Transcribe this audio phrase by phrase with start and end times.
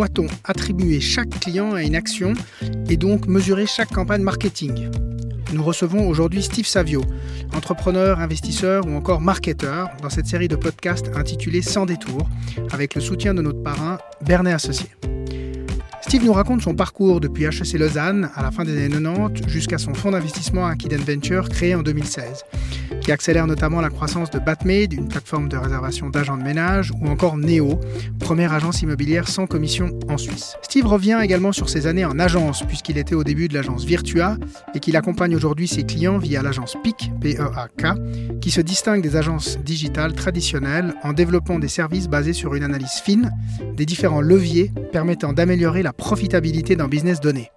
[0.00, 2.32] doit-on attribuer chaque client à une action
[2.88, 4.88] et donc mesurer chaque campagne marketing?
[5.52, 7.02] Nous recevons aujourd'hui Steve Savio,
[7.54, 12.26] entrepreneur, investisseur ou encore marketeur dans cette série de podcasts intitulée Sans détour,
[12.72, 14.88] avec le soutien de notre parrain Bernet Associé.
[16.00, 19.76] Steve nous raconte son parcours depuis HEC Lausanne à la fin des années 90 jusqu'à
[19.76, 22.44] son fonds d'investissement Akiden Venture créé en 2016
[23.00, 27.08] qui accélère notamment la croissance de Batmade, une plateforme de réservation d'agents de ménage, ou
[27.08, 27.80] encore Neo,
[28.18, 30.56] première agence immobilière sans commission en Suisse.
[30.62, 34.36] Steve revient également sur ses années en agence, puisqu'il était au début de l'agence Virtua
[34.74, 39.58] et qu'il accompagne aujourd'hui ses clients via l'agence PIC, P-E-A-K, qui se distingue des agences
[39.58, 43.30] digitales traditionnelles en développant des services basés sur une analyse fine
[43.76, 47.50] des différents leviers permettant d'améliorer la profitabilité d'un business donné.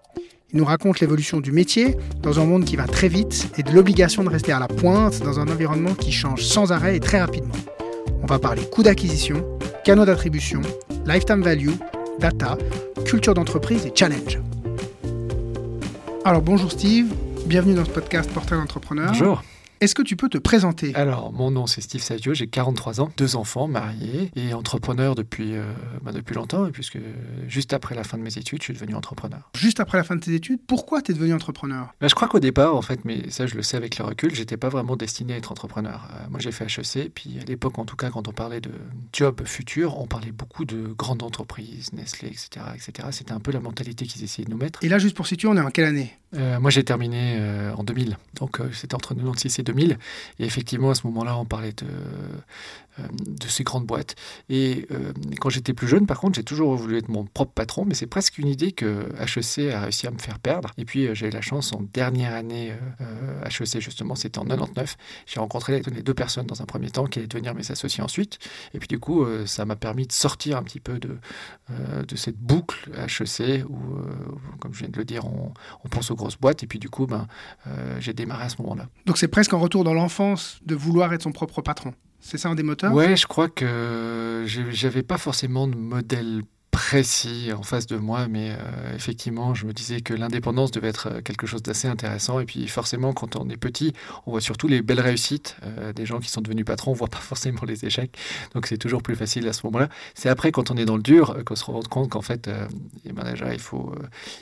[0.54, 3.72] Il nous raconte l'évolution du métier dans un monde qui va très vite et de
[3.72, 7.20] l'obligation de rester à la pointe dans un environnement qui change sans arrêt et très
[7.20, 7.56] rapidement.
[8.22, 9.44] On va parler coût d'acquisition,
[9.84, 10.62] canaux d'attribution,
[11.08, 11.72] lifetime value,
[12.20, 12.56] data,
[13.04, 14.40] culture d'entreprise et challenge.
[16.24, 17.08] Alors bonjour Steve,
[17.48, 19.08] bienvenue dans ce podcast Portrait d'entrepreneur.
[19.08, 19.42] Bonjour.
[19.84, 20.96] Est-ce que tu peux te présenter?
[20.96, 25.56] Alors, mon nom c'est Steve Savio, j'ai 43 ans, deux enfants, mariés et entrepreneur depuis,
[25.58, 25.66] euh,
[26.02, 27.00] bah, depuis longtemps, puisque
[27.50, 29.52] juste après la fin de mes études, je suis devenu entrepreneur.
[29.58, 31.94] Juste après la fin de tes études, pourquoi tu es devenu entrepreneur?
[32.00, 34.34] Bah, Je crois qu'au départ, en fait, mais ça je le sais avec le recul,
[34.34, 36.08] j'étais pas vraiment destiné à être entrepreneur.
[36.14, 38.72] Euh, moi j'ai fait HEC, puis à l'époque en tout cas, quand on parlait de
[39.12, 42.68] job futur, on parlait beaucoup de grandes entreprises, Nestlé, etc.
[42.74, 43.10] etc.
[43.12, 44.82] C'était un peu la mentalité qu'ils essayaient de nous mettre.
[44.82, 46.14] Et là, juste pour situer, on est en quelle année?
[46.36, 47.38] Euh, Moi j'ai terminé
[47.78, 49.73] en 2000, donc c'était entre 96 et 2000.
[49.80, 51.86] Et effectivement, à ce moment-là, on parlait de,
[53.00, 54.16] de ces grandes boîtes.
[54.50, 57.86] Et euh, quand j'étais plus jeune, par contre, j'ai toujours voulu être mon propre patron,
[57.86, 60.72] mais c'est presque une idée que HEC a réussi à me faire perdre.
[60.78, 62.74] Et puis, euh, j'ai eu la chance, en dernière année
[63.46, 67.20] HEC, justement, c'était en 99, j'ai rencontré les deux personnes dans un premier temps qui
[67.20, 68.40] allaient devenir mes associés ensuite.
[68.74, 71.18] Et puis, du coup, ça m'a permis de sortir un petit peu de,
[71.70, 73.98] de cette boucle HEC où,
[74.60, 76.64] comme je viens de le dire, on, on pense aux grosses boîtes.
[76.64, 77.28] Et puis, du coup, ben,
[78.00, 78.88] j'ai démarré à ce moment-là.
[79.06, 81.94] Donc, c'est presque un retour dans l'enfance de vouloir être son propre patron.
[82.24, 82.94] C'est ça un des moteurs?
[82.94, 88.52] Ouais, je crois que j'avais pas forcément de modèle précis en face de moi, mais
[88.52, 92.40] euh, effectivement, je me disais que l'indépendance devait être euh, quelque chose d'assez intéressant.
[92.40, 93.94] Et puis forcément, quand on est petit,
[94.26, 97.10] on voit surtout les belles réussites euh, des gens qui sont devenus patrons, on voit
[97.10, 98.18] pas forcément les échecs.
[98.56, 99.88] Donc c'est toujours plus facile à ce moment-là.
[100.16, 102.50] C'est après, quand on est dans le dur, qu'on se rend compte qu'en fait,
[103.06, 103.94] eh ben déjà, il faut,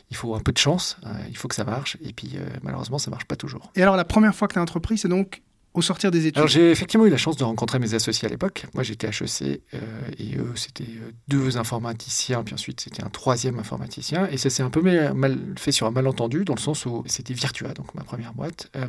[0.09, 1.97] il faut un peu de chance, il faut que ça marche.
[2.01, 3.71] Et puis malheureusement, ça marche pas toujours.
[3.75, 5.41] Et alors, la première fois que tu as entrepris, c'est donc
[5.73, 8.29] au sortir des études Alors j'ai effectivement eu la chance de rencontrer mes associés à
[8.29, 8.65] l'époque.
[8.73, 9.79] Moi j'étais HEC euh,
[10.19, 14.27] et eux c'était euh, deux informaticiens, puis ensuite c'était un troisième informaticien.
[14.31, 17.33] Et ça s'est un peu mal fait sur un malentendu dans le sens où c'était
[17.33, 18.69] Virtua, donc ma première boîte.
[18.75, 18.85] Euh,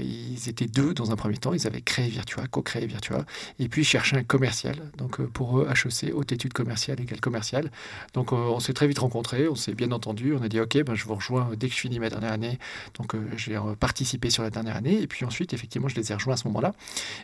[0.00, 3.24] ils étaient deux dans un premier temps, ils avaient créé Virtua, co-créé Virtua,
[3.58, 4.76] et puis cherchaient un commercial.
[4.96, 7.72] Donc pour eux HEC, haute étude commerciale égale commercial.
[8.14, 10.94] Donc on s'est très vite rencontrés, on s'est bien entendu, on a dit ok, ben,
[10.94, 12.58] je vous rejoins dès que je finis ma dernière année.
[12.94, 16.34] Donc j'ai participé sur la dernière année, et puis ensuite effectivement je les ai rejoints
[16.34, 16.72] à ce moment-là.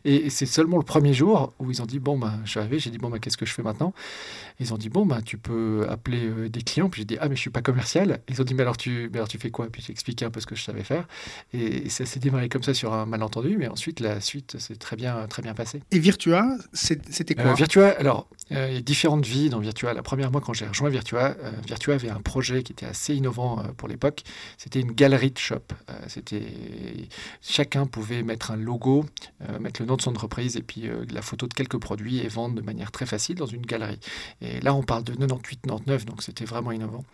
[0.05, 2.79] Et c'est seulement le premier jour où ils ont dit Bon, bah, je suis arrivé,
[2.79, 3.93] j'ai dit Bon, bah, qu'est-ce que je fais maintenant?
[4.61, 6.89] Ils ont dit Bon, bah, tu peux appeler euh, des clients.
[6.89, 8.21] Puis j'ai dit Ah, mais je suis pas commercial.
[8.29, 9.67] Ils ont dit Mais alors, tu, mais alors, tu fais quoi?
[9.67, 11.07] Puis j'ai expliqué un peu ce que je savais faire.
[11.53, 13.57] Et, ça s'est démarré comme ça sur un malentendu.
[13.59, 15.83] Mais ensuite, la suite s'est très bien, très bien passée.
[15.91, 17.53] Et Virtua, c'était quoi?
[17.53, 19.95] Euh, Virtua, alors, euh, il y a différentes vies dans Virtua.
[19.95, 21.37] La première, moi, quand j'ai rejoint Virtua,
[21.67, 24.23] Virtua avait un projet qui était assez innovant pour l'époque.
[24.59, 25.63] C'était une galerie de shop.
[26.09, 26.43] c'était
[27.43, 29.05] chacun pouvait mettre logo,
[29.49, 32.19] euh, mettre le nom de son entreprise et puis euh, la photo de quelques produits
[32.19, 33.99] et vendre de manière très facile dans une galerie.
[34.41, 37.05] Et là, on parle de 98-99, donc c'était vraiment innovant.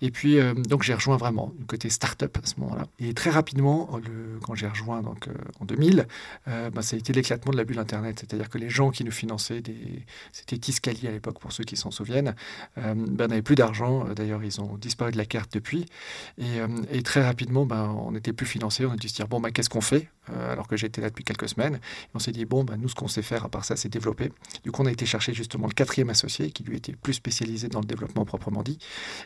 [0.00, 2.86] Et puis, euh, donc j'ai rejoint vraiment du côté start-up à ce moment-là.
[2.98, 5.28] Et très rapidement, le, quand j'ai rejoint donc,
[5.60, 6.06] en 2000,
[6.46, 8.20] bah, ça a été l'éclatement de la bulle Internet.
[8.20, 9.62] C'est-à-dire que les gens qui nous finançaient,
[10.32, 12.34] c'était Tiscali à l'époque pour ceux qui s'en souviennent,
[12.76, 14.04] ben, n'avaient plus d'argent.
[14.14, 15.86] D'ailleurs, ils ont disparu de la carte depuis.
[16.38, 18.86] Et, très rapidement, ben, on n'était plus financé.
[18.86, 20.08] On a dû se dire, bon, ben, qu'est-ce qu'on fait
[20.50, 21.80] Alors que j'étais là depuis quelques semaines.
[22.14, 24.30] on s'est dit, bon, ben, nous, ce qu'on sait faire, à part ça, c'est développer.
[24.64, 27.68] Du coup, on a été chercher justement le quatrième associé qui lui était plus spécialisé
[27.68, 28.78] dans le développement proprement dit.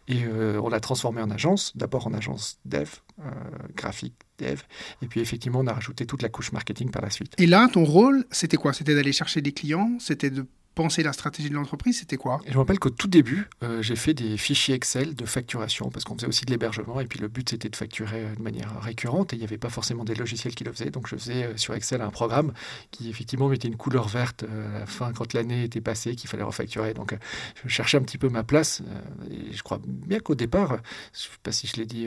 [0.08, 2.88] Et euh, on l'a transformé en agence, d'abord en agence dev,
[3.20, 3.30] euh,
[3.74, 4.62] graphique, dev.
[5.02, 7.34] Et puis effectivement, on a rajouté toute la couche marketing par la suite.
[7.38, 8.72] Et là, ton rôle, c'était quoi?
[8.72, 9.96] C'était d'aller chercher des clients?
[9.98, 12.40] C'était de penser la stratégie de l'entreprise, c'était quoi?
[12.46, 16.04] Je me rappelle qu'au tout début, euh, j'ai fait des fichiers Excel de facturation parce
[16.04, 18.80] qu'on faisait aussi de l'hébergement et puis le but c'était de facturer euh, de manière
[18.80, 20.90] récurrente et il n'y avait pas forcément des logiciels qui le faisaient.
[20.90, 22.52] Donc je faisais euh, sur Excel un programme
[22.92, 26.44] qui effectivement mettait une couleur verte à la fin quand l'année était passée qu'il fallait
[26.44, 26.94] refacturer.
[26.94, 27.16] Donc
[27.64, 28.82] je cherchais un petit peu ma place
[29.30, 32.06] et je crois bien qu'au départ, je ne sais pas si je l'ai dit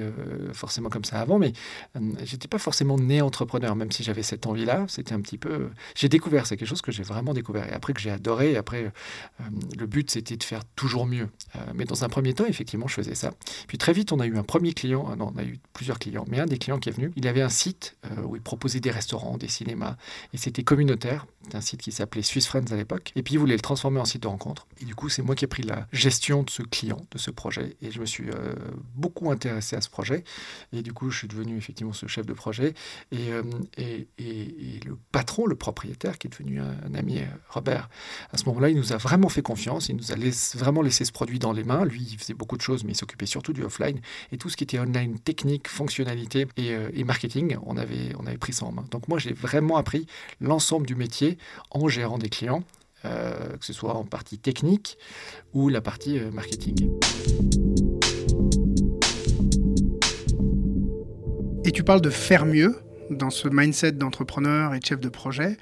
[0.54, 1.54] forcément comme ça avant, mais
[2.24, 4.86] j'étais pas forcément né entrepreneur, même si j'avais cette envie-là.
[4.88, 5.70] C'était un petit peu.
[5.96, 8.92] J'ai découvert, c'est quelque chose que j'ai vraiment découvert et après que j'ai adoré Après,
[9.78, 11.30] le but, c'était de faire toujours mieux.
[11.74, 13.34] mais dans un premier temps, effectivement, je faisais ça.
[13.68, 15.16] Puis très vite, on a eu un premier client.
[15.16, 17.42] non, on a eu plusieurs clients, mais un des clients qui est venu, il avait
[17.42, 19.98] un site où il proposait des restaurants, des cinémas,
[20.34, 21.26] et c'était communautaire.
[21.44, 23.12] C'était un site qui s'appelait Swiss Friends à l'époque.
[23.16, 24.66] Et puis, il voulait le transformer en site de rencontre.
[24.82, 27.32] Et du coup, c'est moi qui ai pris la gestion de ce client, de ce
[27.32, 27.76] projet.
[27.82, 28.26] Et je me suis
[28.96, 30.24] beaucoup intéressé à ce projet.
[30.72, 32.74] Et du coup, je suis devenu effectivement ce chef de projet.
[33.12, 33.44] Et, euh,
[33.78, 37.90] et, et, le patron, le propriétaire, qui est devenu un, ami, euh, Robert,
[38.32, 39.90] à ce moment-là, il nous a vraiment fait confiance.
[39.90, 40.16] Il nous a
[40.58, 41.86] vraiment laissé ce produit dans les mains.
[41.86, 44.00] Lui, il faisait beaucoup de choses, mais il s'occupait surtout du offline.
[44.32, 48.38] Et tout ce qui était online, technique, fonctionnalité et, euh, marketing, on avait, on avait
[48.38, 48.86] pris ça en main.
[48.92, 50.08] Donc moi, j'ai vraiment appris
[50.40, 51.38] l'ensemble du métier
[51.72, 52.64] en gérant des clients.
[53.04, 54.98] que ce soit en partie technique
[55.54, 56.90] ou la partie marketing.
[61.66, 62.78] Et tu parles de faire mieux
[63.10, 65.58] dans ce mindset d'entrepreneur et de chef de projet.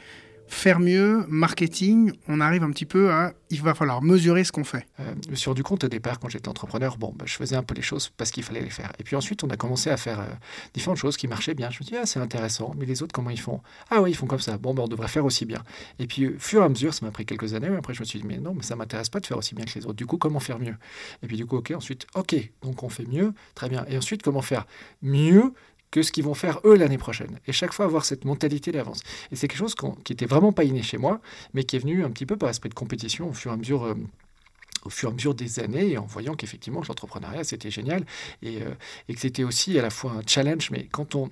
[0.51, 4.65] Faire mieux, marketing, on arrive un petit peu à il va falloir mesurer ce qu'on
[4.65, 4.85] fait.
[4.99, 7.73] Euh, suis rendu compte au départ, quand j'étais entrepreneur, bon, bah, je faisais un peu
[7.73, 8.91] les choses parce qu'il fallait les faire.
[8.99, 10.25] Et puis ensuite, on a commencé à faire euh,
[10.73, 11.69] différentes choses qui marchaient bien.
[11.69, 13.61] Je me dit, ah, c'est intéressant, mais les autres, comment ils font?
[13.89, 14.57] Ah oui, ils font comme ça.
[14.57, 15.63] Bon, bah, on devrait faire aussi bien.
[15.99, 18.01] Et puis, au fur et à mesure, ça m'a pris quelques années, mais après, je
[18.01, 19.85] me suis dit, mais non, mais ça m'intéresse pas de faire aussi bien que les
[19.85, 19.95] autres.
[19.95, 20.75] Du coup, comment faire mieux?
[21.23, 23.85] Et puis, du coup, ok, ensuite, ok, donc on fait mieux, très bien.
[23.87, 24.65] Et ensuite, comment faire
[25.01, 25.53] mieux?
[25.91, 27.39] Que ce qu'ils vont faire eux l'année prochaine.
[27.47, 29.01] Et chaque fois avoir cette mentalité d'avance.
[29.31, 31.21] Et c'est quelque chose qui n'était vraiment pas inné chez moi,
[31.53, 33.57] mais qui est venu un petit peu par esprit de compétition au fur et à
[33.57, 33.83] mesure.
[33.83, 33.95] Euh,
[34.83, 38.03] au fur et à mesure des années, en voyant qu'effectivement l'entrepreneuriat c'était génial
[38.41, 38.73] et, euh,
[39.07, 41.29] et que c'était aussi à la fois un challenge, mais quand on,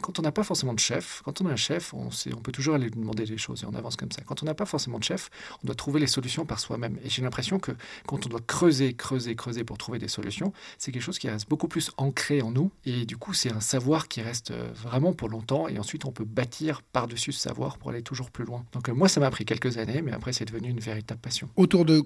[0.00, 2.08] quand on n'a pas forcément de chef, quand on a un chef, on,
[2.42, 4.22] peut toujours aller lui demander des choses et on avance comme ça.
[4.22, 5.30] Quand on n'a pas forcément de chef,
[5.62, 6.98] on doit trouver les solutions par soi-même.
[7.04, 7.72] Et j'ai l'impression que
[8.06, 11.48] quand on doit creuser, creuser, creuser pour trouver des solutions, c'est quelque chose qui reste
[11.48, 12.70] beaucoup plus ancré en nous.
[12.84, 15.68] Et du coup, c'est un savoir qui reste euh, vraiment pour longtemps.
[15.68, 18.64] Et ensuite, on peut bâtir par-dessus ce savoir pour aller toujours plus loin.
[18.72, 21.48] Donc euh, moi, ça m'a pris quelques années, mais après, c'est devenu une véritable passion.
[21.56, 22.02] Autour de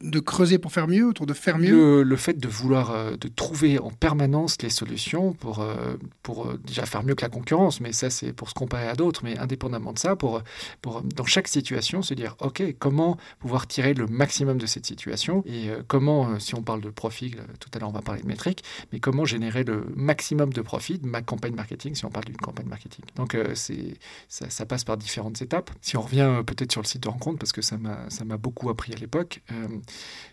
[0.00, 3.28] de creuser pour faire mieux, autour de faire mieux Le, fait de vouloir, euh, de
[3.28, 7.80] trouver en permanence les solutions pour, euh, pour euh, déjà faire mieux que la concurrence,
[7.80, 10.42] mais ça c'est pour se comparer à d'autres, mais indépendamment de ça, pour,
[10.82, 15.44] pour dans chaque situation se dire, OK, comment pouvoir tirer le maximum de cette situation
[15.46, 18.64] et comment, si on parle de profit, tout à l'heure on va parler de métriques,
[18.92, 22.36] mais comment générer le maximum de profit de ma campagne marketing si on parle d'une
[22.36, 23.04] campagne marketing.
[23.16, 23.96] Donc c'est
[24.28, 25.70] ça, ça, passe par différentes étapes.
[25.80, 28.92] Si on revient peut-être sur le site de rencontre, parce que ça m'a beaucoup appris
[28.92, 29.42] à l'époque,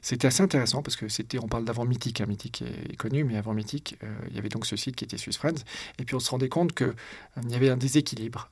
[0.02, 3.38] c'était assez intéressant parce que c'était, on parle d'avant Mythique, hein, Mythique est, connu, mais
[3.38, 5.64] avant Mythique, euh, il y avait donc ce site qui était Swiss Friends,
[6.00, 8.50] et puis on se rendait compte qu'il euh, y avait un déséquilibre.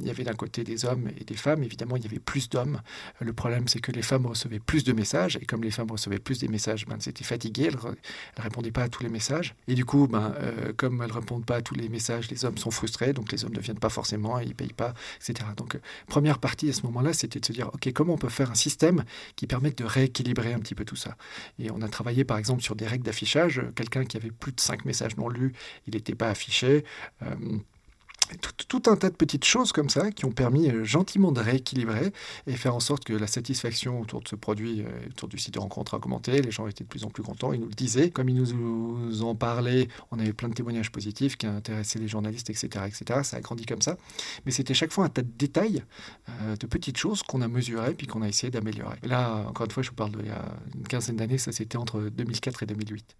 [0.00, 2.48] il y avait d'un côté des hommes et des femmes, évidemment il y avait plus
[2.48, 2.80] d'hommes.
[3.20, 6.18] le problème c'est que les femmes recevaient plus de messages, et comme les femmes recevaient
[6.18, 9.74] plus des messages, ben, c'était fatigué, elles ne répondaient pas à tous les messages, et
[9.74, 10.34] du coup, ben,
[10.76, 13.44] comme elles ne répondent pas à tous les messages, les hommes sont frustrés, donc les
[13.44, 15.48] hommes ne viennent pas forcément, ils ne payent pas, etc.
[15.56, 18.50] Donc première partie à ce moment-là, c'était de se dire, OK, comment on peut faire
[18.50, 19.04] un système
[19.36, 21.16] qui permette de rééquilibrer un petit peu tout ça.
[21.58, 23.62] Et on a travaillé par exemple sur des règles d'affichage.
[23.74, 25.52] Quelqu'un qui avait plus de 5 messages non lus,
[25.86, 26.84] il n'était pas affiché.
[27.22, 27.58] Euh,
[28.68, 32.12] tout, un tas de petites choses comme ça qui ont permis euh, gentiment de rééquilibrer
[32.46, 35.54] et faire en sorte que la satisfaction autour de ce produit, euh, autour du site
[35.54, 36.42] de rencontre a augmenté.
[36.42, 38.10] Les gens étaient de plus en plus contents, ils nous le disaient.
[38.10, 42.50] Comme ils nous en parlaient, on avait plein de témoignages positifs qui intéressaient les journalistes,
[42.50, 42.84] etc.
[42.86, 43.20] etc.
[43.22, 43.96] Ça a grandi comme ça.
[44.44, 45.82] Mais c'était chaque fois un tas de détails,
[46.28, 48.98] euh, de petites choses qu'on a mesurées puis qu'on a essayé d'améliorer.
[49.02, 51.78] Là, encore une fois, je vous parle d'il y a une quinzaine d'années, ça c'était
[51.78, 53.16] entre 2004 et 2008.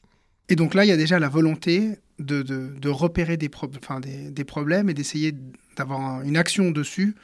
[0.49, 4.95] Et donc là, il y a déjà la volonté de, de, repérer des, problèmes et
[4.95, 5.35] d'essayer
[5.77, 7.15] d'avoir une action dessus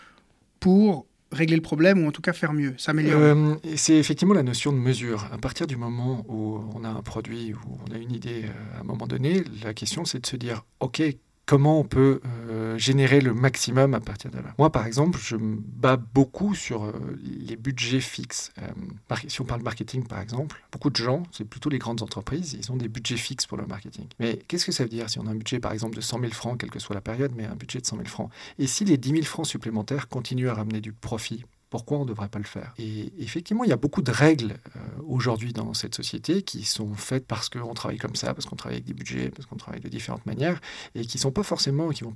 [0.60, 3.30] pour régler le problème ou en tout cas faire mieux, s'améliorer.
[3.30, 5.28] Euh, c'est effectivement la notion de mesure.
[5.32, 8.76] À partir du moment où on a un produit, où on a une idée euh,
[8.76, 11.02] à un moment donné, la question c'est de se dire, OK,
[11.46, 14.54] comment on peut euh, générer le maximum à partir de là.
[14.58, 18.52] Moi, par exemple, je me bats beaucoup sur euh, les budgets fixes.
[18.58, 18.68] Euh,
[19.28, 22.70] si on parle marketing, par exemple, beaucoup de gens, c'est plutôt les grandes entreprises, ils
[22.72, 24.06] ont des budgets fixes pour le marketing.
[24.18, 26.20] Mais qu'est-ce que ça veut dire si on a un budget, par exemple, de 100
[26.20, 28.30] 000 francs, quelle que soit la période, mais un budget de 100 000 francs?
[28.58, 32.08] Et si les 10 000 francs supplémentaires continuent à ramener du profit pourquoi on ne
[32.08, 35.72] devrait pas le faire Et effectivement, il y a beaucoup de règles euh, aujourd'hui dans
[35.72, 38.92] cette société qui sont faites parce qu'on travaille comme ça, parce qu'on travaille avec des
[38.92, 40.60] budgets, parce qu'on travaille de différentes manières,
[40.94, 41.42] et qui sont vont pas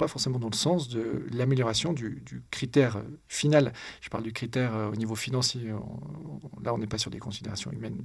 [0.09, 3.73] forcément dans le sens de l'amélioration du, critère final.
[4.03, 5.73] Je parle du critère euh, au niveau financier.
[6.63, 7.97] là, on n'est pas sur des considérations humaines,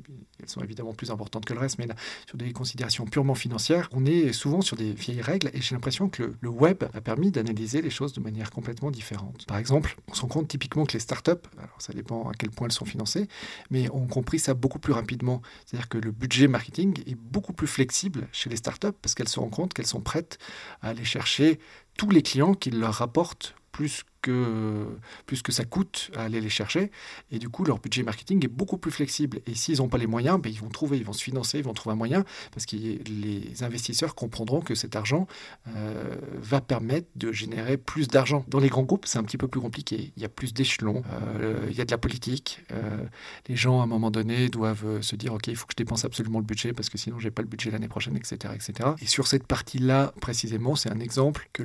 [0.41, 1.96] elles sont évidemment plus importantes que le reste, mais là,
[2.27, 6.08] sur des considérations purement financières, on est souvent sur des vieilles règles, et j'ai l'impression
[6.08, 9.46] que le, web a permis d'analyser les choses de manière complètement différente.
[9.48, 12.51] Par exemple, on se rend compte typiquement que les startups alors ça dépend à quel
[12.51, 13.27] point elles sont financées,
[13.69, 15.41] mais on compris ça beaucoup plus rapidement.
[15.65, 19.39] C'est-à-dire que le budget marketing est beaucoup plus flexible chez les startups parce qu'elles se
[19.39, 20.38] rendent compte qu'elles sont prêtes
[20.81, 21.60] à aller chercher
[21.98, 24.85] tous les clients qui leur rapportent plus que,
[25.25, 26.91] plus que ça coûte à aller les chercher.
[27.31, 29.39] Et du coup, leur budget marketing est beaucoup plus flexible.
[29.47, 31.63] Et s'ils n'ont pas les moyens, ben, ils vont trouver, ils vont se financer, ils
[31.63, 35.27] vont trouver un moyen, parce que les investisseurs comprendront que cet argent
[35.75, 38.45] euh, va permettre de générer plus d'argent.
[38.47, 40.13] Dans les grands groupes, c'est un petit peu plus compliqué.
[40.15, 41.03] Il y a plus d'échelons,
[41.39, 42.63] euh, il y a de la politique.
[42.71, 43.03] Euh,
[43.47, 46.05] les gens, à un moment donné, doivent se dire, OK, il faut que je dépense
[46.05, 48.91] absolument le budget, parce que sinon, je n'ai pas le budget l'année prochaine, etc., etc.
[49.01, 51.61] Et sur cette partie-là, précisément, c'est un exemple que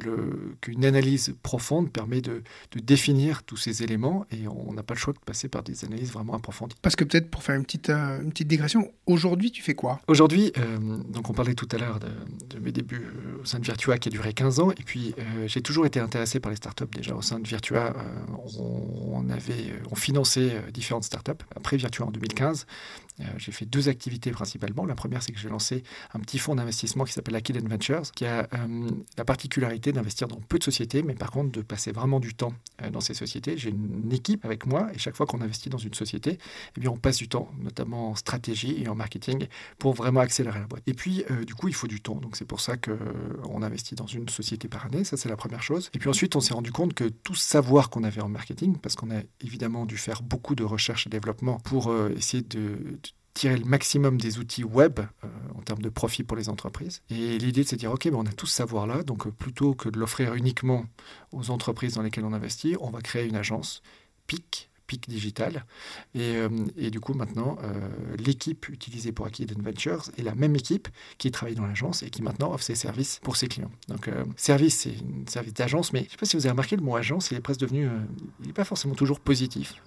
[0.61, 4.99] qu'une analyse profonde permet de, de définir tous ces éléments et on n'a pas le
[4.99, 6.77] choix de passer par des analyses vraiment approfondies.
[6.83, 10.01] Parce que peut-être pour faire une petite, euh, une petite digression, aujourd'hui tu fais quoi?
[10.09, 13.65] Aujourd'hui, euh, donc on parlait tout à l'heure de, mes débuts euh, au sein de
[13.65, 15.15] Virtua qui a duré 15 ans et puis
[15.47, 17.95] j'ai toujours été intéressé par les startups déjà au sein de Virtua.
[18.59, 21.45] on, avait, on finançait différentes startups.
[21.55, 22.67] Après Virtua en 2015,
[23.39, 24.85] j'ai fait deux activités principalement.
[24.85, 25.83] La première, c'est que j'ai lancé
[26.15, 28.49] un petit fonds d'investissement qui s'appelle Aquila Ventures, qui a
[29.17, 32.53] la particularité d'investir dans peu de sociétés, mais par contre de passer vraiment du temps
[32.83, 33.57] euh, dans ces sociétés.
[33.57, 36.39] J'ai une équipe avec moi et chaque fois qu'on investit dans une société,
[36.77, 39.47] eh bien, on passe du temps, notamment en stratégie et en marketing,
[39.79, 40.83] pour vraiment accélérer la boîte.
[40.87, 42.17] Et puis, euh, du coup, il faut du temps.
[42.17, 45.05] Donc, c'est pour ça qu'on euh, investit dans une société par année.
[45.05, 45.91] Ça, c'est la première chose.
[45.95, 48.95] Et puis ensuite, on s'est rendu compte que tout savoir qu'on avait en marketing, parce
[48.95, 52.99] qu'on a évidemment dû faire beaucoup de recherche et développement pour essayer de
[53.37, 57.03] tirer le maximum des outils web euh, en termes de profit pour les entreprises.
[57.11, 59.75] Et l'idée, c'est de dire, OK, ben, on a tout ce savoir-là, donc euh, plutôt
[59.75, 60.87] que de l'offrir uniquement
[61.33, 63.83] aux entreprises dans lesquelles on investit, on va créer une agence
[64.27, 65.65] PIC, PIC Digital.
[66.15, 67.89] Et, euh, et, du coup, maintenant, euh,
[68.19, 70.89] l'équipe utilisée pour Akid Ventures est la même équipe
[71.19, 73.71] qui travaille dans l'agence et qui maintenant offre ses services pour ses clients.
[73.89, 76.53] Donc, euh, service, c'est un service d'agence, mais je ne sais pas si vous avez
[76.53, 77.89] remarqué, le mot agence, il est presque devenu,
[78.41, 79.83] il n'est pas forcément toujours positif.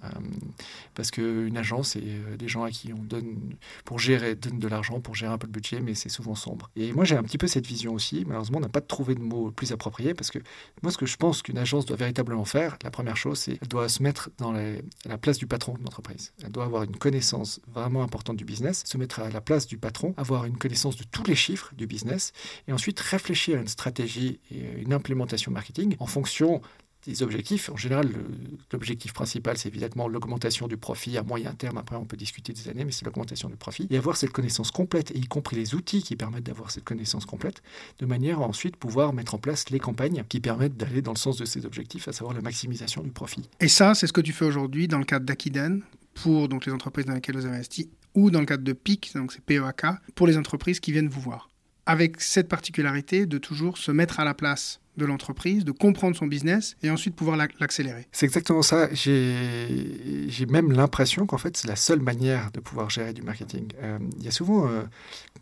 [0.96, 5.00] parce qu'une agence, c'est des gens à qui on donne, pour gérer, donne de l'argent,
[5.00, 6.70] pour gérer un peu le budget, mais c'est souvent sombre.
[6.76, 8.26] Et moi, j'ai un petit peu cette vision aussi.
[8.26, 10.40] Malheureusement, on n'a pas trouvé de mot plus approprié parce que
[10.82, 13.68] moi, ce que je pense qu'une agence doit véritablement faire, la première chose, c'est qu'elle
[13.68, 16.34] doit se mettre dans les, à la place du patron de l'entreprise.
[16.44, 19.78] Elle doit avoir une connaissance vraiment importante du business, se mettre à la place du
[19.78, 22.34] patron, avoir une connaissance de tous les chiffres du business,
[22.68, 26.62] et ensuite réfléchir à une stratégie et une implémentation marketing en fonction
[27.06, 27.70] des objectifs.
[27.70, 28.10] En général,
[28.72, 31.78] l'objectif principal, c'est évidemment l'augmentation du profit à moyen terme.
[31.78, 33.88] Après, on peut discuter des années, mais c'est l'augmentation du profit.
[33.90, 37.62] Et avoir cette connaissance complète, y compris les outils qui permettent d'avoir cette connaissance complète,
[38.00, 41.18] de manière à ensuite pouvoir mettre en place les campagnes qui permettent d'aller dans le
[41.18, 43.50] sens de ces objectifs, à savoir la maximisation du profit.
[43.60, 45.82] Et ça, c'est ce que tu fais aujourd'hui dans le cadre d'Akiden,
[46.16, 49.12] pour donc les entreprises dans lesquelles vous avez investi, ou dans le cadre de PIC,
[49.16, 51.50] donc c'est PEAK, pour les entreprises qui viennent vous voir.
[51.86, 56.28] Avec cette particularité de toujours se mettre à la place de l'entreprise, de comprendre son
[56.28, 58.08] business et ensuite pouvoir l'accélérer.
[58.12, 58.90] C'est exactement ça.
[58.94, 63.72] J'ai même l'impression qu'en fait, c'est la seule manière de pouvoir gérer du marketing.
[63.82, 64.84] Euh, il y a souvent, euh,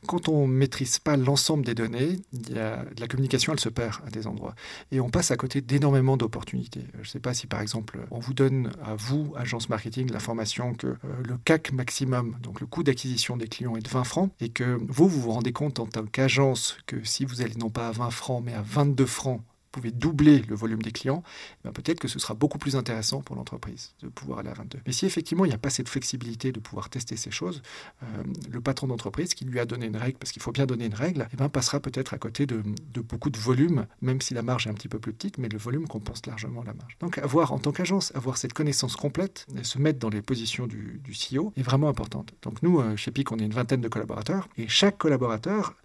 [0.06, 3.96] quand on ne maîtrise pas l'ensemble des données, y a, la communication, elle se perd
[4.06, 4.56] à des endroits.
[4.92, 6.86] Et on passe à côté d'énormément d'opportunités.
[6.94, 10.74] Je ne sais pas si, par exemple, on vous donne à vous, agence marketing, l'information
[10.74, 14.32] que euh, le CAC maximum, donc le coût d'acquisition des clients est de 20 francs,
[14.40, 17.70] et que vous, vous vous rendez compte en tant qu'agence que si vous allez non
[17.70, 19.42] pas à 20 francs, mais à 22 francs
[19.78, 23.22] pouvez doubler le volume des clients, eh ben, peut-être que ce sera beaucoup plus intéressant
[23.22, 24.80] pour l'entreprise de pouvoir aller à 22.
[24.86, 27.62] Mais si effectivement il n'y a pas cette flexibilité de pouvoir tester ces choses,
[28.04, 28.06] euh,
[28.50, 30.94] le patron d'entreprise qui lui a donné une règle, parce qu'il faut bien donner une
[30.94, 32.64] règle, eh ben, passera peut-être à côté de,
[33.02, 35.58] beaucoup de volume, même si la marge est un petit peu plus petite, mais le
[35.58, 36.98] volume compense largement la marge.
[37.00, 41.02] Donc avoir en tant qu'agence, avoir cette connaissance complète, se mettre dans les positions du,
[41.04, 42.34] du CEO est vraiment importante.
[42.42, 45.76] Donc nous, euh, chez PIC, on est une vingtaine de collaborateurs, et chaque collaborateur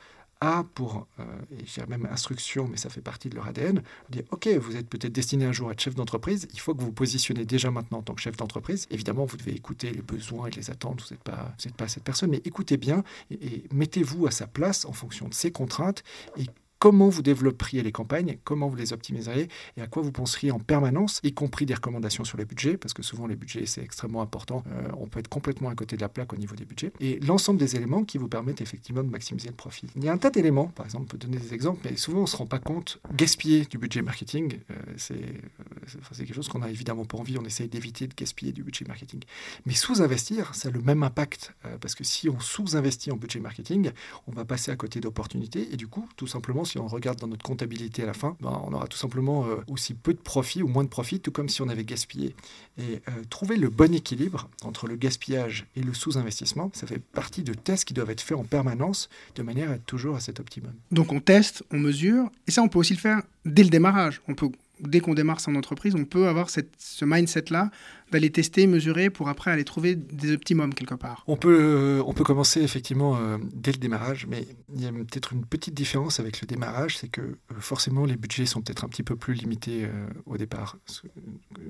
[0.42, 4.48] a pour, euh, et même instruction, mais ça fait partie de leur ADN, dire ok,
[4.60, 6.92] vous êtes peut-être destiné un jour à être chef d'entreprise, il faut que vous vous
[6.92, 8.86] positionnez déjà maintenant en tant que chef d'entreprise.
[8.90, 12.30] Évidemment, vous devez écouter les besoins et les attentes, vous n'êtes pas, pas cette personne,
[12.30, 16.02] mais écoutez bien et mettez-vous à sa place en fonction de ses contraintes
[16.36, 16.46] et
[16.82, 19.46] comment vous développeriez les campagnes, comment vous les optimiseriez
[19.76, 22.92] et à quoi vous penseriez en permanence, y compris des recommandations sur les budgets, parce
[22.92, 24.64] que souvent les budgets c'est extrêmement important.
[24.66, 26.92] Euh, on peut être complètement à côté de la plaque au niveau des budgets.
[26.98, 29.86] Et l'ensemble des éléments qui vous permettent effectivement de maximiser le profit.
[29.94, 32.18] Il y a un tas d'éléments, par exemple, on peut donner des exemples, mais souvent
[32.18, 32.98] on ne se rend pas compte.
[33.14, 37.38] Gaspiller du budget marketing, euh, c'est quelque chose qu'on n'a évidemment pas envie.
[37.38, 39.20] On essaye d'éviter de gaspiller du budget marketing.
[39.66, 43.38] Mais sous-investir, ça a le même impact, euh, parce que si on sous-investit en budget
[43.38, 43.92] marketing,
[44.26, 47.28] on va passer à côté d'opportunités et du coup, tout simplement, si on regarde dans
[47.28, 50.62] notre comptabilité à la fin, ben, on aura tout simplement euh, aussi peu de profit
[50.62, 52.34] ou moins de profit, tout comme si on avait gaspillé.
[52.78, 57.42] Et euh, trouver le bon équilibre entre le gaspillage et le sous-investissement, ça fait partie
[57.42, 60.40] de tests qui doivent être faits en permanence de manière à être toujours à cet
[60.40, 60.72] optimum.
[60.90, 64.22] Donc on teste, on mesure, et ça on peut aussi le faire dès le démarrage.
[64.26, 64.48] On peut
[64.80, 67.70] dès qu'on démarre son entreprise, on peut avoir cette, ce mindset-là
[68.12, 72.12] d'aller tester, mesurer pour après aller trouver des optimums quelque part On peut, euh, on
[72.12, 76.20] peut commencer effectivement euh, dès le démarrage, mais il y a peut-être une petite différence
[76.20, 79.34] avec le démarrage, c'est que euh, forcément les budgets sont peut-être un petit peu plus
[79.34, 79.88] limités
[80.26, 80.76] au départ.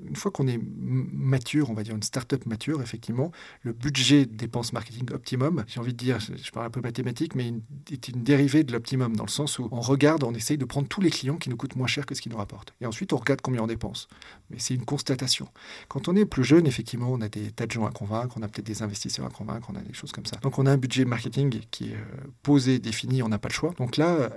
[0.07, 3.31] Une fois qu'on est mature, on va dire une start-up mature, effectivement,
[3.63, 7.35] le budget de dépenses marketing optimum, j'ai envie de dire, je parle un peu mathématique,
[7.35, 7.53] mais
[7.91, 10.89] est une dérivée de l'optimum dans le sens où on regarde, on essaye de prendre
[10.89, 12.75] tous les clients qui nous coûtent moins cher que ce qu'ils nous rapportent.
[12.81, 14.09] Et ensuite, on regarde combien on dépense.
[14.53, 15.49] Mais c'est une constatation.
[15.89, 18.43] Quand on est plus jeune, effectivement, on a des tas de gens à convaincre, on
[18.43, 20.37] a peut-être des investisseurs à convaincre, on a des choses comme ça.
[20.37, 23.55] Donc on a un budget marketing qui est euh, posé, défini, on n'a pas le
[23.55, 23.75] choix.
[23.79, 24.31] Donc là,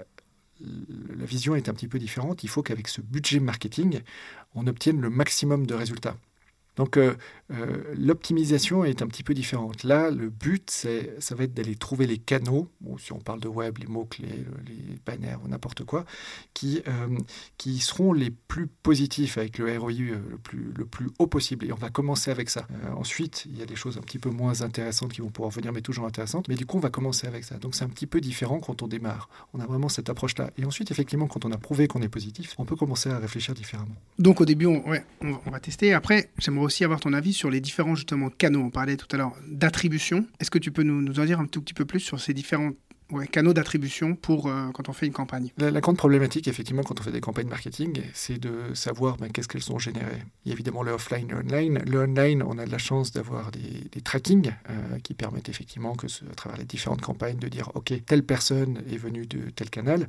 [0.61, 2.43] la vision est un petit peu différente.
[2.43, 4.01] Il faut qu'avec ce budget marketing,
[4.53, 6.15] on obtienne le maximum de résultats.
[6.75, 7.15] Donc euh,
[7.51, 9.83] euh, l'optimisation est un petit peu différente.
[9.83, 10.87] Là, le but,
[11.19, 14.97] ça va être d'aller trouver les canaux, si on parle de web, les mots-clés, les
[15.05, 16.05] bannières ou n'importe quoi,
[16.53, 17.17] qui, euh,
[17.57, 21.65] qui seront les plus positifs avec le ROI le plus, haut possible.
[21.65, 22.67] Et on va commencer avec ça.
[22.95, 25.71] ensuite, il y a des choses un petit peu moins intéressantes qui vont pouvoir venir,
[25.71, 26.47] mais toujours intéressantes.
[26.47, 27.57] Mais du coup, on va commencer avec ça.
[27.57, 29.29] Donc c'est un petit peu différent quand on démarre.
[29.53, 30.49] On a vraiment cette approche-là.
[30.57, 33.53] Et ensuite, effectivement, quand on a prouvé qu'on est positif, on peut commencer à réfléchir
[33.53, 33.95] différemment.
[34.17, 34.83] Donc au début, on,
[35.21, 35.93] on va tester.
[35.93, 38.61] Après, j'aimerais aussi avoir ton avis sur les différents justement canaux.
[38.61, 40.25] On parlait tout à l'heure d'attribution.
[40.39, 42.71] Est-ce que tu peux nous, en dire un tout petit peu plus sur ces différents
[43.31, 45.51] canaux d'attribution pour euh, quand on fait une campagne?
[45.57, 49.47] La, grande problématique, effectivement, quand on fait des campagnes marketing, c'est de savoir ben, qu'est-ce
[49.47, 50.23] qu'elles sont générées.
[50.43, 51.83] Il y a évidemment le offline le online.
[51.85, 55.95] Le online, on a de la chance d'avoir des, des trackings euh, qui permettent effectivement,
[55.95, 59.69] que à travers les différentes campagnes, de dire OK, telle personne est venue de tel
[59.69, 60.07] canal.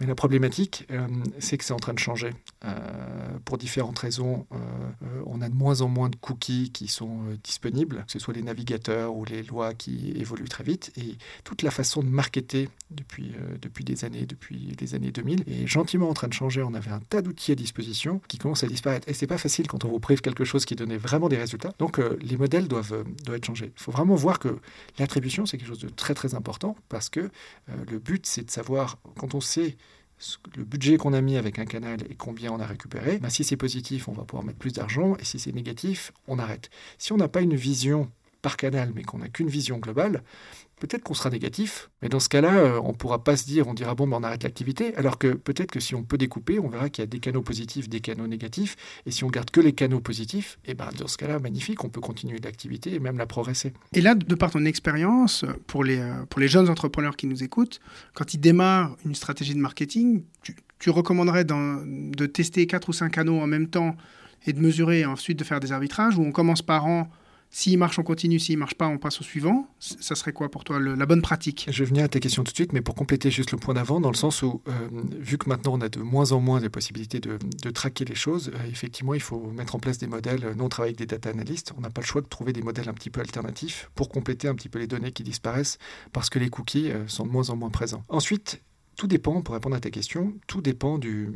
[0.00, 1.06] Mais la problématique, euh,
[1.38, 2.30] c'est que c'est en train de changer.
[2.64, 2.72] Euh,
[3.44, 4.56] pour différentes raisons, euh,
[5.26, 8.42] on a de moins en moins de cookies qui sont disponibles, que ce soit les
[8.42, 10.92] navigateurs ou les lois qui évoluent très vite.
[10.96, 15.66] Et toute la façon de marketer depuis, depuis des années, depuis les années 2000, est
[15.66, 16.62] gentiment en train de changer.
[16.62, 19.08] On avait un tas d'outils à disposition qui commencent à disparaître.
[19.08, 21.72] Et c'est pas facile quand on vous prive quelque chose qui donnait vraiment des résultats.
[21.78, 23.72] Donc les modèles doivent, doivent être changés.
[23.76, 24.58] Il faut vraiment voir que
[24.98, 27.30] l'attribution, c'est quelque chose de très très important parce que
[27.68, 29.76] le but, c'est de savoir, quand on sait
[30.56, 33.44] le budget qu'on a mis avec un canal et combien on a récupéré, ben si
[33.44, 36.70] c'est positif, on va pouvoir mettre plus d'argent, et si c'est négatif, on arrête.
[36.98, 38.10] Si on n'a pas une vision
[38.44, 40.22] par canal, mais qu'on n'a qu'une vision globale,
[40.78, 43.66] peut-être qu'on sera négatif, mais dans ce cas-là, euh, on ne pourra pas se dire,
[43.68, 46.58] on dira, bon, ben, on arrête l'activité, alors que peut-être que si on peut découper,
[46.60, 48.76] on verra qu'il y a des canaux positifs, des canaux négatifs,
[49.06, 51.82] et si on garde que les canaux positifs, et eh ben, dans ce cas-là, magnifique,
[51.84, 53.72] on peut continuer l'activité et même la progresser.
[53.94, 57.42] Et là, de par ton expérience, pour les, euh, pour les jeunes entrepreneurs qui nous
[57.42, 57.80] écoutent,
[58.12, 63.40] quand ils démarrent une stratégie de marketing, tu, recommanderais de tester quatre ou cinq canaux
[63.40, 63.96] en même temps
[64.46, 67.08] et de mesurer et ensuite de faire des arbitrages, ou on commence par an
[67.56, 68.40] s'il marche, on continue.
[68.40, 69.68] S'il marche pas, on passe au suivant.
[69.78, 71.68] Ça serait quoi pour toi la bonne pratique?
[71.70, 73.74] Je vais venir à ta question tout de suite, mais pour compléter juste le point
[73.74, 74.88] d'avant, dans le sens où, euh,
[75.20, 77.38] vu que maintenant on a de moins en moins de possibilités de,
[77.70, 80.52] traquer les choses, euh, effectivement, il faut mettre en place des modèles.
[80.56, 81.72] Nous, on travaille avec des data analystes.
[81.78, 84.48] On n'a pas le choix de trouver des modèles un petit peu alternatifs pour compléter
[84.48, 85.78] un petit peu les données qui disparaissent
[86.12, 88.02] parce que les cookies euh, sont de moins en moins présents.
[88.08, 88.62] Ensuite,
[88.96, 91.30] tout dépend, pour répondre à ta question, tout dépend du,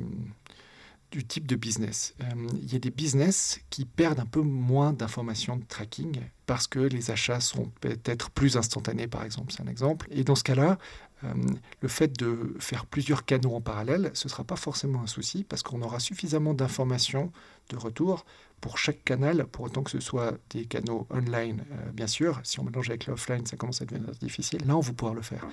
[1.10, 2.14] du type de business.
[2.20, 2.24] Euh,
[2.62, 6.80] il y a des business qui perdent un peu moins d'informations de tracking parce que
[6.80, 10.06] les achats sont peut-être plus instantanés, par exemple, c'est un exemple.
[10.10, 10.78] Et dans ce cas-là,
[11.24, 11.32] euh,
[11.80, 15.44] le fait de faire plusieurs canaux en parallèle, ce ne sera pas forcément un souci
[15.44, 17.32] parce qu'on aura suffisamment d'informations
[17.70, 18.24] de retour
[18.60, 22.40] pour chaque canal, pour autant que ce soit des canaux online, euh, bien sûr.
[22.42, 24.60] Si on mélange avec l'offline, ça commence à devenir difficile.
[24.66, 25.46] Là, on va pouvoir le faire.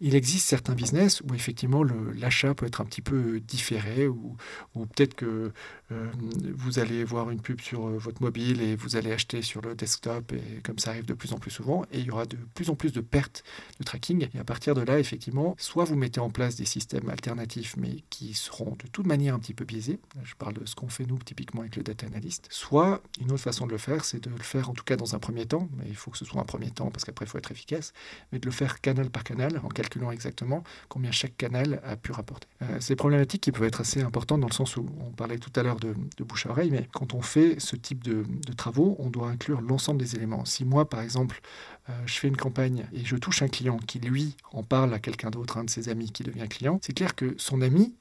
[0.00, 4.36] Il existe certains business où effectivement l'achat peut être un petit peu différé, ou,
[4.74, 5.52] peut-être que
[5.92, 6.10] euh,
[6.54, 9.74] vous allez voir une pub sur euh, votre mobile et vous allez acheter sur le
[9.74, 12.36] desktop, et comme ça arrive de plus en plus souvent, et il y aura de
[12.54, 13.44] plus en plus de pertes
[13.78, 14.28] de tracking.
[14.34, 18.02] Et à partir de là, effectivement, soit vous mettez en place des systèmes alternatifs, mais
[18.10, 19.98] qui seront de toute manière un petit peu biaisés.
[20.24, 22.48] Je parle de ce qu'on fait nous typiquement avec le data analyst.
[22.52, 25.14] Soit une autre façon de le faire, c'est de le faire en tout cas dans
[25.14, 27.28] un premier temps, mais il faut que ce soit un premier temps parce qu'après il
[27.28, 27.92] faut être efficace,
[28.32, 32.10] mais de le faire canal par canal en calculant exactement combien chaque canal a pu
[32.10, 32.48] rapporter.
[32.62, 35.52] Euh, c'est problématique qui peuvent être assez importantes dans le sens où on parlait tout
[35.54, 38.24] à l'heure de, bouche à oreille, mais quand on fait ce type de,
[38.56, 40.44] travaux, on doit inclure l'ensemble des éléments.
[40.44, 41.40] Si moi, par exemple,
[41.88, 44.98] euh, je fais une campagne et je touche un client qui, lui, en parle à
[44.98, 47.94] quelqu'un d'autre, un de ses amis qui devient client, c'est clair que son ami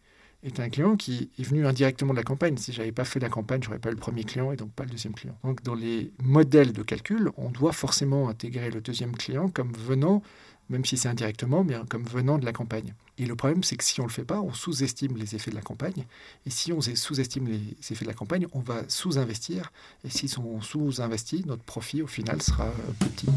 [0.43, 2.57] est un client qui est venu indirectement de la campagne.
[2.57, 4.83] Si j'avais pas fait la campagne, j'aurais pas eu le premier client et donc pas
[4.83, 5.37] le deuxième client.
[5.43, 10.21] Donc dans les modèles de calcul, on doit forcément intégrer le deuxième client comme venant
[10.69, 12.93] même si c'est indirectement, mais comme venant de la campagne.
[13.17, 15.51] Et le problème, c'est que si on ne le fait pas, on sous-estime les effets
[15.51, 16.05] de la campagne.
[16.45, 19.71] Et si on sous-estime les effets de la campagne, on va sous-investir.
[20.05, 23.27] Et si on sous-investit, notre profit, au final, sera petit.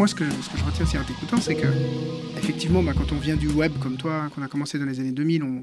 [0.00, 1.66] Moi, ce que, ce que je retiens aussi en c'est que,
[2.38, 5.12] effectivement, bah, quand on vient du web comme toi, qu'on a commencé dans les années
[5.12, 5.62] 2000, on,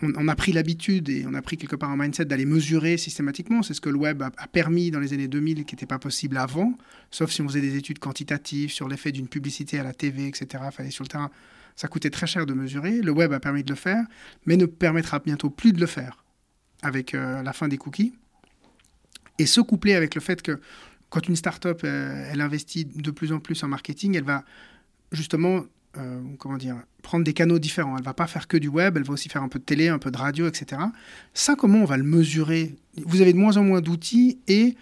[0.00, 3.62] on, a pris l'habitude et on a pris quelque part un mindset d'aller mesurer systématiquement.
[3.62, 6.38] C'est ce que le web a, permis dans les années 2000 qui n'était pas possible
[6.38, 6.72] avant,
[7.10, 10.64] sauf si on faisait des études quantitatives sur l'effet d'une publicité à la TV, etc.
[10.72, 11.30] Fallait sur le terrain.
[11.76, 13.02] Ça coûtait très cher de mesurer.
[13.02, 14.06] Le web a permis de le faire,
[14.46, 16.24] mais ne permettra bientôt plus de le faire
[16.80, 18.14] avec euh, la fin des cookies.
[19.38, 20.60] Et ce couplé avec le fait que
[21.14, 24.42] quand une startup euh, elle investit de plus en plus en marketing, elle va
[25.12, 25.62] justement
[25.96, 26.20] euh,
[27.02, 27.96] prendre des canaux différents.
[27.96, 29.86] Elle va pas faire que du web, elle va aussi faire un peu de télé,
[29.86, 30.82] un peu de radio, etc.
[31.32, 32.74] Ça, comment on va le mesurer?
[33.04, 34.74] Vous avez de moins en moins d'outils et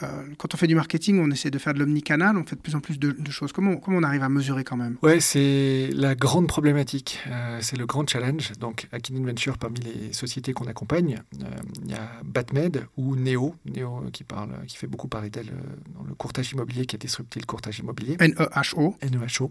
[0.00, 2.74] quand on fait du marketing, on essaie de faire de l'omnicanal, on fait de plus
[2.74, 3.52] en plus de, choses.
[3.52, 4.96] Comment, comment on arrive à mesurer quand même?
[5.02, 8.52] Ouais, c'est la grande problématique, euh, c'est le grand challenge.
[8.58, 11.46] Donc, à Kin Venture, parmi les sociétés qu'on accompagne, euh,
[11.84, 15.52] il y a Batmed ou Neo, Neo qui, parle, qui fait beaucoup parler d'elle
[15.94, 18.16] dans le courtage immobilier, qui a disrupté le courtage immobilier.
[18.18, 18.96] N-E-H-O.
[19.00, 19.50] N-E-H-O.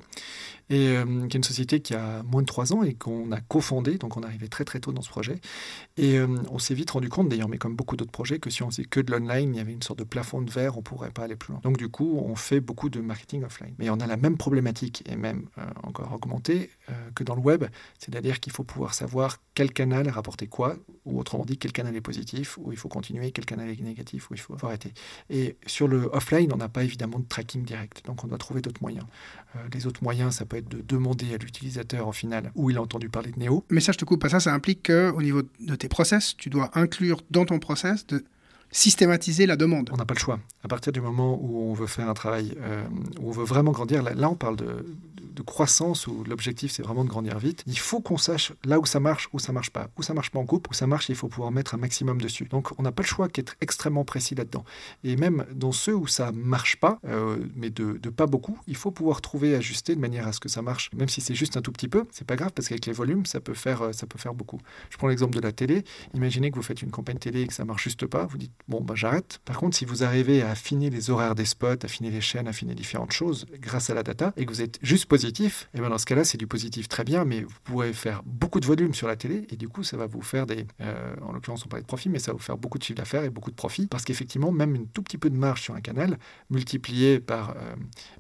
[0.72, 0.96] Et
[1.30, 4.16] qui est une société qui a moins de 3 ans et qu'on a cofondé, donc
[4.18, 5.40] on arrivé très très tôt dans ce projet.
[5.98, 8.70] Et on s'est vite rendu compte, d'ailleurs, mais comme beaucoup d'autres projets, que si on
[8.70, 11.12] faisait que de l'online, il y avait une sorte de plafond de verre, on pourrait
[11.12, 11.62] pas aller plus loin.
[11.64, 13.74] Donc du coup, on fait beaucoup de marketing offline.
[13.78, 17.42] Mais on a la même problématique, et même euh, encore augmentée, euh, que dans le
[17.42, 17.66] web,
[18.00, 22.02] c'est-à-dire qu'il faut pouvoir savoir quel canal rapporter quoi, ou autrement dit, quel canal est
[22.02, 24.94] positif, où il faut continuer, quel canal est négatif, où il faut, arrêter.
[25.30, 28.62] Et sur le offline, on n'a pas évidemment de tracking direct, donc on doit trouver
[28.62, 29.06] d'autres moyens.
[29.56, 32.78] Euh, les autres moyens, ça peut être de demander à l'utilisateur au final où il
[32.78, 33.66] a entendu parler de Neo.
[33.70, 36.70] Mais ça, je te coupe, ça, ça implique qu'au niveau de tes process, tu dois
[36.74, 38.24] inclure dans ton process de
[38.72, 39.90] systématiser la demande.
[39.92, 40.40] On n'a pas le choix.
[40.64, 42.84] À partir du moment où on veut faire un travail, euh,
[43.20, 44.86] où on veut vraiment grandir, là, on parle de,
[45.34, 48.86] de croissance où l'objectif c'est vraiment de grandir vite, il faut qu'on sache là où
[48.86, 49.90] ça marche, où ça marche pas.
[49.98, 52.22] Où ça marche pas en coupe, où ça marche, il faut pouvoir mettre un maximum
[52.22, 52.46] dessus.
[52.46, 54.64] Donc on n'a pas le choix qu'être extrêmement précis là-dedans.
[55.04, 58.92] Et même dans ceux où ça marche pas, euh, mais de, pas beaucoup, il faut
[58.92, 60.92] pouvoir trouver, ajuster de manière à ce que ça marche.
[60.94, 63.26] Même si c'est juste un tout petit peu, c'est pas grave parce qu'avec les volumes,
[63.26, 64.60] ça peut faire, euh, ça peut faire beaucoup.
[64.90, 65.84] Je prends l'exemple de la télé.
[66.14, 68.26] Imaginez que vous faites une campagne télé et que ça marche juste pas.
[68.26, 69.40] Vous dites bon bah j'arrête.
[69.46, 72.76] Par contre, si vous arrivez à affiner les horaires des spots, affiner les chaînes, affiner
[72.76, 75.90] différentes choses grâce à la data et que vous êtes juste positif, et eh ben
[75.90, 78.94] dans ce cas-là, c'est du positif très bien, mais vous pourrez faire beaucoup de volume
[78.94, 80.66] sur la télé et du coup, ça va vous faire des.
[80.82, 82.98] Euh, en l'occurrence, on parlait de profit, mais ça va vous faire beaucoup de chiffre
[82.98, 85.76] d'affaires et beaucoup de profit parce qu'effectivement, même une tout petit peu de marge sur
[85.76, 86.18] un canal,
[86.50, 87.52] multiplié par.
[87.52, 87.54] Euh,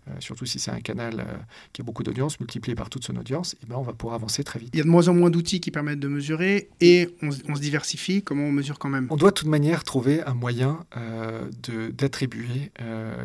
[0.08, 1.26] euh, surtout si c'est un canal
[1.74, 4.16] qui a beaucoup d'audience, multiplié par toute son audience, et eh ben on va pouvoir
[4.16, 4.70] avancer très vite.
[4.74, 7.62] Il y a de moins en moins d'outils qui permettent de mesurer et on, se
[7.62, 8.24] diversifie.
[8.24, 9.08] Comment on mesure quand même?
[9.10, 10.86] On doit de toute manière trouver un moyen
[11.94, 12.72] d'attribuer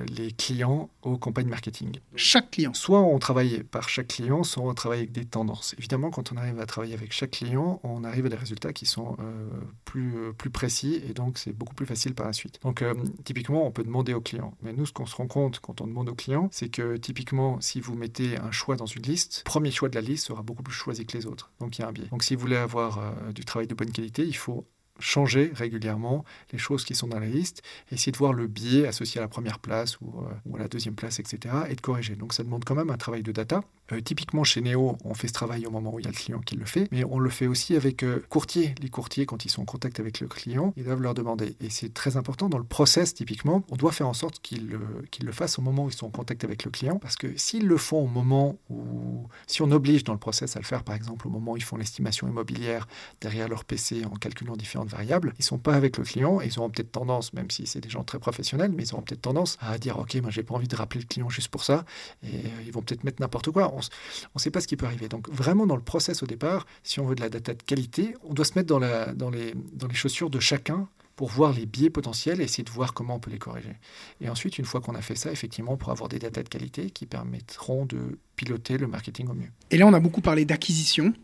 [0.09, 1.99] les clients aux campagnes marketing.
[2.15, 5.75] Chaque client Soit on travaille par chaque client, soit on travaille avec des tendances.
[5.79, 8.87] Évidemment, quand on arrive à travailler avec chaque client, on arrive à des résultats qui
[8.87, 9.49] sont euh,
[9.85, 12.61] plus, euh, plus précis et donc c'est beaucoup plus facile par la suite.
[12.63, 14.55] Donc euh, typiquement, on peut demander au client.
[14.63, 17.61] Mais nous, ce qu'on se rend compte quand on demande au client, c'est que typiquement,
[17.61, 20.43] si vous mettez un choix dans une liste, le premier choix de la liste sera
[20.43, 21.51] beaucoup plus choisi que les autres.
[21.61, 22.09] Donc il y a un biais.
[22.11, 23.01] Donc si vous voulez avoir
[23.35, 24.67] du travail de bonne qualité, il faut
[24.99, 29.19] changer régulièrement les choses qui sont dans la liste, essayer de voir le biais associé
[29.19, 30.15] à la première place ou,
[30.47, 32.17] ou, à la deuxième place, etc., et de corriger.
[32.17, 33.63] Donc ça demande quand même un travail de data.
[33.93, 36.17] Euh, typiquement chez Neo, on fait ce travail au moment où il y a le
[36.17, 38.75] client qui le fait, mais on le fait aussi avec euh, courtiers.
[38.81, 41.57] Les courtiers, quand ils sont en contact avec le client, ils doivent leur demander.
[41.61, 45.33] Et c'est très important dans le process, typiquement, on doit faire en sorte qu'ils le,
[45.33, 47.77] fassent au moment où ils sont en contact avec le client, parce que s'ils le
[47.77, 51.27] font au moment où, si on oblige dans le process à le faire, par exemple,
[51.27, 52.89] au moment où ils font l'estimation immobilière
[53.21, 56.59] derrière leur PC en calculant différentes variables, ils sont pas avec le client, et ils
[56.59, 59.59] auront peut-être tendance, même si c'est des gens très professionnels, mais ils auront peut-être tendance
[59.61, 61.85] à dire, ok, moi j'ai pas envie de rappeler le client juste pour ça,
[62.23, 64.87] et euh, ils vont peut-être mettre n'importe quoi on ne sait pas ce qui peut
[64.87, 65.09] arriver.
[65.09, 68.15] Donc vraiment dans le process au départ, si on veut de la data de qualité,
[68.25, 69.55] on doit se mettre dans, les,
[69.93, 73.31] chaussures de chacun pour voir les biais potentiels et essayer de voir comment on peut
[73.31, 73.75] les corriger.
[74.21, 76.49] Et ensuite, une fois qu'on a fait ça, effectivement, on pourra avoir des data de
[76.49, 79.49] qualité qui permettront de piloter le marketing au mieux.
[79.71, 81.15] Et là, on a beaucoup parlé d'acquisition,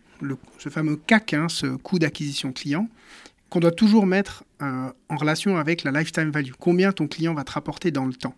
[0.59, 2.89] ce fameux CAC, hein, ce coût d'acquisition client,
[3.51, 6.53] qu'on doit toujours mettre euh, en relation avec la lifetime value.
[6.59, 8.35] Combien ton client va te rapporter dans le temps?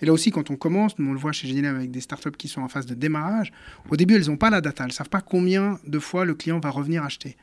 [0.00, 2.48] Et là aussi, quand on commence, on le voit chez Génial avec des startups qui
[2.48, 3.52] sont en phase de démarrage,
[3.90, 6.34] au début, elles n'ont pas la data, elles ne savent pas combien de fois le
[6.34, 7.36] client va revenir acheter.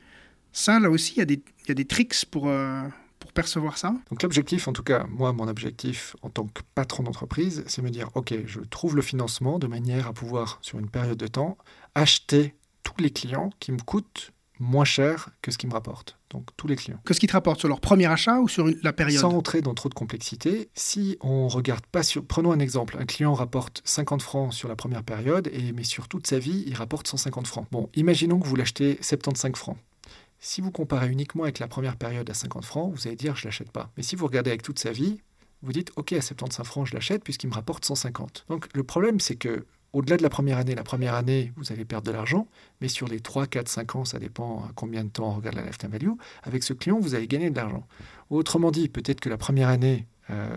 [0.52, 2.82] Ça, là aussi, il y, a des, y tricks pour, euh,
[3.18, 3.94] pour percevoir ça.
[4.10, 7.90] Donc l'objectif, en tout cas, moi, mon objectif en tant que patron d'entreprise, c'est me
[7.90, 11.56] dire, OK, je trouve le financement de manière à pouvoir, sur une période de temps,
[11.94, 16.46] acheter tous les clients qui me coûtent moins cher que ce qui me rapporte donc
[16.56, 16.98] tous les clients.
[17.04, 19.60] Que ce qui te rapporte sur leur premier achat ou sur la période Sans entrer
[19.60, 22.24] dans trop de complexité, si on regarde pas sur...
[22.24, 26.08] Prenons un exemple, un client rapporte 50 francs sur la première période, et, mais sur
[26.08, 27.66] toute sa vie, il rapporte 150 francs.
[27.70, 29.76] Bon, imaginons que vous l'achetez 75 francs.
[30.44, 33.44] Si vous comparez uniquement avec la première période à 50 francs, vous allez dire je
[33.44, 33.90] l'achète pas.
[33.96, 35.20] Mais si vous regardez avec toute sa vie,
[35.62, 38.46] vous dites ok à 75 francs je l'achète puisqu'il me rapporte 150.
[38.48, 41.84] Donc le problème c'est que au-delà de la première année, la première année, vous allez
[41.84, 42.46] perdre de l'argent,
[42.80, 45.62] mais sur les 3, 4, 5 ans, ça dépend combien de temps on regarde la
[45.62, 46.10] lifetime value,
[46.42, 47.86] avec ce client, vous allez gagner de l'argent.
[48.30, 50.48] Autrement dit, peut-être que la première année, euh,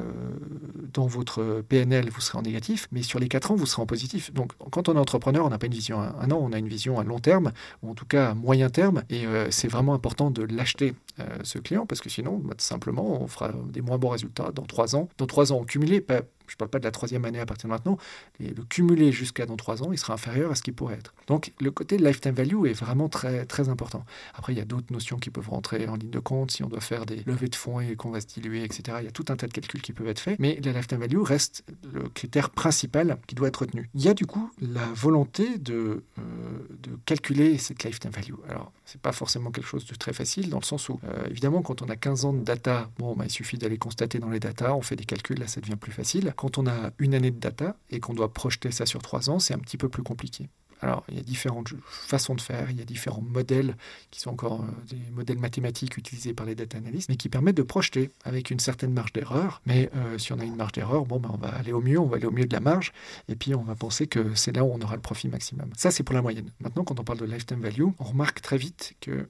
[0.94, 3.86] dans votre PNL, vous serez en négatif, mais sur les 4 ans, vous serez en
[3.86, 4.32] positif.
[4.32, 6.58] Donc, quand on est entrepreneur, on n'a pas une vision à un an, on a
[6.58, 7.52] une vision à long terme,
[7.84, 11.26] ou en tout cas à moyen terme, et euh, c'est vraiment important de l'acheter, euh,
[11.44, 14.96] ce client, parce que sinon, bah, simplement, on fera des moins bons résultats dans 3
[14.96, 15.10] ans.
[15.18, 17.68] Dans 3 ans, cumulé, pas, je ne parle pas de la troisième année à partir
[17.68, 17.98] de maintenant,
[18.40, 21.14] le cumulé jusqu'à dans trois ans, il sera inférieur à ce qu'il pourrait être.
[21.28, 24.06] Donc le côté lifetime value est vraiment très, très important.
[24.34, 26.68] Après, il y a d'autres notions qui peuvent rentrer en ligne de compte, si on
[26.68, 28.98] doit faire des levées de fonds et qu'on va se diluer, etc.
[29.02, 31.00] Il y a tout un tas de calculs qui peuvent être faits, mais la lifetime
[31.00, 33.90] value reste le critère principal qui doit être retenu.
[33.96, 36.22] Il y a du coup la volonté de, euh,
[36.70, 38.36] de calculer cette lifetime value.
[38.50, 41.26] Alors, ce n'est pas forcément quelque chose de très facile, dans le sens où, euh,
[41.30, 44.30] évidemment, quand on a 15 ans de data, bon, bah, il suffit d'aller constater dans
[44.30, 46.34] les data, on fait des calculs, là, ça devient plus facile.
[46.36, 49.40] Quand on a une année de data et qu'on doit projeter ça sur trois ans,
[49.40, 50.50] c'est un petit peu plus compliqué.
[50.82, 53.76] Alors, il y a différentes façons de faire, il y a différents modèles
[54.12, 57.58] qui sont encore euh, des modèles mathématiques utilisés par les data analysts, mais qui permettent
[57.58, 59.62] de projeter avec une certaine marge d'erreur.
[59.66, 61.98] Mais euh, si on a une marge d'erreur, bon, ben, on va aller au mieux,
[62.00, 62.92] on va aller au mieux de la marge,
[63.30, 65.70] et puis on va penser que c'est là où on aura le profit maximum.
[65.78, 66.52] Ça, c'est pour la moyenne.
[66.60, 69.28] Maintenant, quand on parle de lifetime value, on remarque très vite que, euh,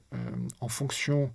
[0.61, 1.31] en fonction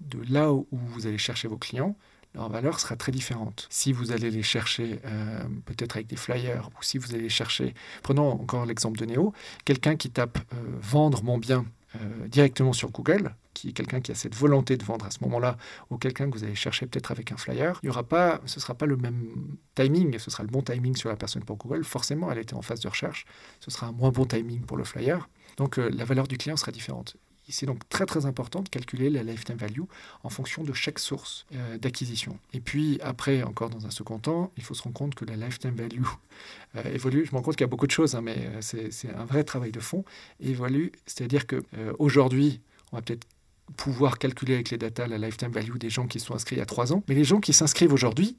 [0.00, 1.96] de là où vous allez chercher vos clients,
[2.36, 3.66] leur valeur sera très différente.
[3.70, 7.74] Si vous allez les chercher euh, peut-être avec des flyers, ou si vous allez chercher,
[8.02, 9.32] prenons encore l'exemple de Néo,
[9.64, 11.64] quelqu'un qui tape euh, vendre mon bien
[11.96, 15.18] euh, directement sur Google, qui est quelqu'un qui a cette volonté de vendre à ce
[15.22, 15.56] moment-là,
[15.88, 18.58] ou quelqu'un que vous allez chercher peut-être avec un flyer, il y aura pas, ce
[18.58, 21.56] ne sera pas le même timing, ce sera le bon timing sur la personne pour
[21.56, 21.84] Google.
[21.84, 23.24] Forcément, elle était en phase de recherche,
[23.60, 25.28] ce sera un moins bon timing pour le flyer.
[25.56, 27.16] Donc la valeur du client sera différente.
[27.48, 29.82] C'est donc très très important de calculer la lifetime value
[30.24, 32.38] en fonction de chaque source euh, d'acquisition.
[32.52, 35.36] Et puis après, encore dans un second temps, il faut se rendre compte que la
[35.36, 36.02] lifetime value
[36.76, 37.24] euh, évolue.
[37.24, 39.24] Je me rends compte qu'il y a beaucoup de choses, hein, mais euh, c'est un
[39.24, 40.04] vrai travail de fond.
[40.40, 41.62] Évolue, c'est-à-dire que
[41.98, 42.60] aujourd'hui,
[42.92, 43.26] on va peut-être
[43.76, 46.62] pouvoir calculer avec les data la lifetime value des gens qui sont inscrits il y
[46.62, 47.02] a trois ans.
[47.08, 48.36] Mais les gens qui s'inscrivent aujourd'hui,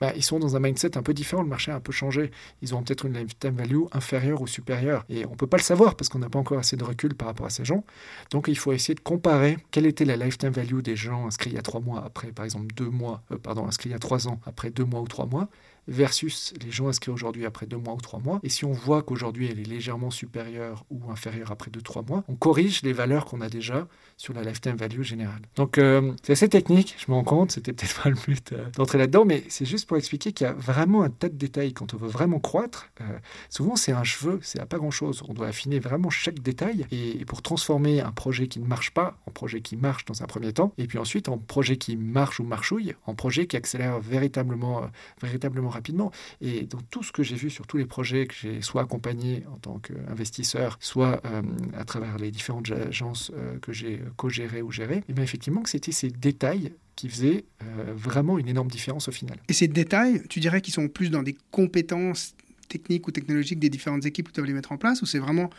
[0.00, 1.42] bah, ils sont dans un mindset un peu différent.
[1.42, 2.30] Le marché a un peu changé.
[2.62, 5.04] Ils ont peut-être une lifetime value inférieure ou supérieure.
[5.08, 7.14] Et on ne peut pas le savoir parce qu'on n'a pas encore assez de recul
[7.14, 7.84] par rapport à ces gens.
[8.30, 11.56] Donc il faut essayer de comparer quelle était la lifetime value des gens inscrits il
[11.56, 13.98] y a trois mois après, par exemple, deux mois, euh, pardon, inscrits il y a
[13.98, 15.48] trois ans après deux mois ou trois mois,
[15.88, 18.40] versus les gens inscrits aujourd'hui après deux mois ou trois mois.
[18.42, 22.24] Et si on voit qu'aujourd'hui elle est légèrement supérieure ou inférieure après deux, trois mois,
[22.28, 25.42] on corrige les valeurs qu'on a déjà sur la lifetime value générale.
[25.56, 28.66] Donc euh, c'est assez technique, je me rends compte, c'était peut-être pas le but euh,
[28.76, 31.72] d'entrer là-dedans, mais c'est juste pour expliquer qu'il y a vraiment un tas de détails.
[31.72, 33.04] Quand on veut vraiment croître, euh,
[33.48, 35.22] souvent c'est un cheveu, c'est à pas grand-chose.
[35.28, 39.18] On doit affiner vraiment chaque détail et pour transformer un projet qui ne marche pas
[39.26, 42.40] en projet qui marche dans un premier temps, et puis ensuite en projet qui marche
[42.40, 44.82] ou marchouille, en projet qui accélère véritablement,
[45.22, 46.10] véritablement rapidement.
[46.40, 49.44] Et dans tout ce que j'ai vu sur tous les projets que j'ai soit accompagné
[49.52, 51.42] en tant qu'investisseur, soit euh,
[51.76, 55.62] à travers les différentes agences euh, que j'ai co-gérées ou gérées, et eh bien effectivement
[55.62, 59.38] que c'était ces détails qui faisaient euh, vraiment une énorme différence au final.
[59.48, 62.34] Et ces détails, tu dirais qu'ils sont plus dans des compétences
[62.68, 65.50] techniques ou technologiques des différentes équipes qui doivent les mettre en place, ou c'est vraiment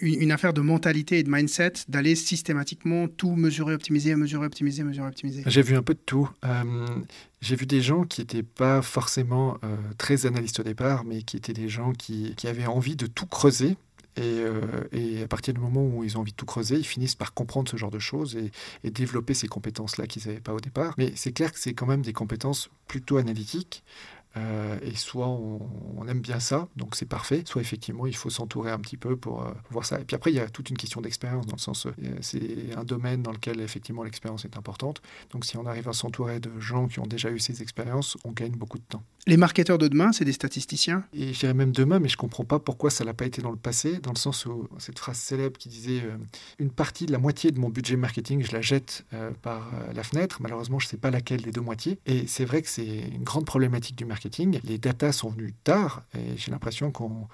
[0.00, 5.08] une affaire de mentalité et de mindset, d'aller systématiquement tout mesurer, optimiser, mesurer, optimiser, mesurer,
[5.08, 5.42] optimiser?
[5.46, 6.28] J'ai vu un peu de tout.
[6.44, 6.86] Euh,
[7.40, 11.36] j'ai vu des gens qui n'étaient pas forcément euh, très analystes au départ, mais qui
[11.36, 13.76] étaient des gens qui, avaient envie de tout creuser.
[14.16, 14.60] Et, euh,
[14.92, 17.32] et, à partir du moment où ils ont envie de tout creuser, ils finissent par
[17.32, 18.50] comprendre ce genre de choses et,
[18.84, 20.94] et développer ces compétences-là qu'ils n'avaient pas au départ.
[20.98, 23.84] Mais c'est clair que c'est quand même des compétences plutôt analytiques.
[24.36, 28.70] Euh, et soit on, aime bien ça, donc c'est parfait, soit effectivement il faut s'entourer
[28.70, 30.00] un petit peu pour, euh, voir ça.
[30.00, 32.74] Et puis après, il y a toute une question d'expérience, dans le sens, euh, c'est
[32.76, 35.02] un domaine dans lequel effectivement l'expérience est importante.
[35.30, 38.32] Donc si on arrive à s'entourer de gens qui ont déjà eu ces expériences, on
[38.32, 39.02] gagne beaucoup de temps.
[39.26, 41.04] Les marketeurs de demain, c'est des statisticiens?
[41.12, 43.42] Et je dirais même demain, mais je ne comprends pas pourquoi ça l'a pas été
[43.42, 46.02] dans le passé, dans le sens où cette phrase célèbre qui disait
[46.58, 49.04] une partie de la moitié de mon budget marketing, je la jette
[49.42, 50.38] par la fenêtre.
[50.40, 51.98] Malheureusement, je ne sais pas laquelle des deux moitiés.
[52.06, 54.19] Et c'est vrai que c'est une grande problématique du marketing
[54.64, 57.28] les datas sont venues tard et j'ai l'impression qu'on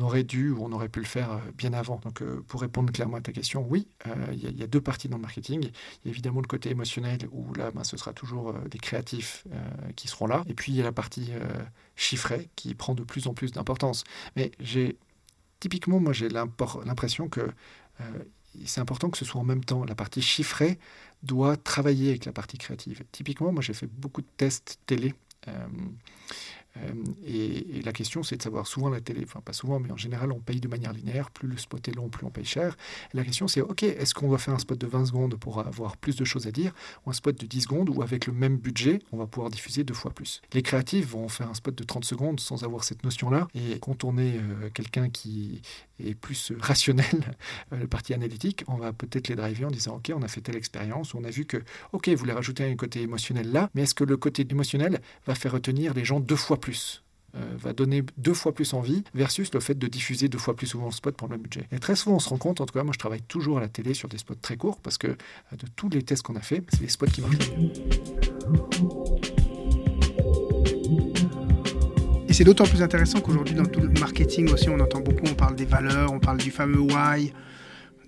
[0.00, 2.00] aurait dû ou on aurait pu le faire euh, bien avant.
[2.04, 5.08] Donc euh, pour répondre clairement à ta question, oui, euh, il y, a deux parties
[5.08, 5.60] dans le marketing.
[5.62, 9.44] Il y a évidemment le côté émotionnel où là, ben, ce sera toujours des créatifs
[9.96, 10.42] qui seront là.
[10.48, 11.30] Et puis il y a la partie
[11.96, 14.04] chiffrée qui prend de plus en plus d'importance.
[14.36, 14.96] Mais j'ai
[15.60, 17.52] typiquement, moi j'ai l'impression que
[18.64, 19.84] c'est important que ce soit en même temps.
[19.84, 20.78] La partie chiffrée
[21.22, 23.02] doit travailler avec la partie créative.
[23.12, 25.14] Typiquement, moi j'ai fait beaucoup de tests télé
[25.48, 25.68] euh,
[27.26, 30.32] et, la question, c'est de savoir, souvent la télé, enfin pas souvent, mais en général,
[30.32, 31.30] on paye de manière linéaire.
[31.30, 32.76] Plus le spot est long, plus on paye cher.
[33.12, 35.96] la question, c'est, OK, est-ce qu'on va faire un spot de 20 secondes pour avoir
[35.96, 36.72] plus de choses à dire,
[37.04, 39.84] ou un spot de 10 secondes, où avec le même budget, on va pouvoir diffuser
[39.84, 40.40] deux fois plus?
[40.52, 43.48] Les créatifs vont faire un spot de 30 secondes sans avoir cette notion-là.
[43.54, 44.40] Et quand on est
[44.72, 45.62] quelqu'un qui
[46.00, 47.36] est plus rationnel,
[47.70, 50.56] le parti analytique, on va peut-être les driver en disant, OK, on a fait telle
[50.56, 51.58] expérience, on a vu que,
[51.92, 55.34] OK, vous voulez rajouter un côté émotionnel là, mais est-ce que le côté émotionnel va
[55.34, 56.63] faire retenir les gens deux fois plus
[57.36, 60.68] euh, va donner deux fois plus envie versus le fait de diffuser deux fois plus
[60.68, 61.66] souvent le spot pour le même budget.
[61.72, 63.60] Et très souvent, on se rend compte, en tout cas, moi je travaille toujours à
[63.60, 65.16] la télé sur des spots très courts parce que euh,
[65.58, 67.72] de tous les tests qu'on a fait, c'est les spots qui marchent le mieux.
[72.28, 75.34] Et c'est d'autant plus intéressant qu'aujourd'hui, dans tout le marketing aussi, on entend beaucoup, on
[75.34, 77.32] parle des valeurs, on parle du fameux why,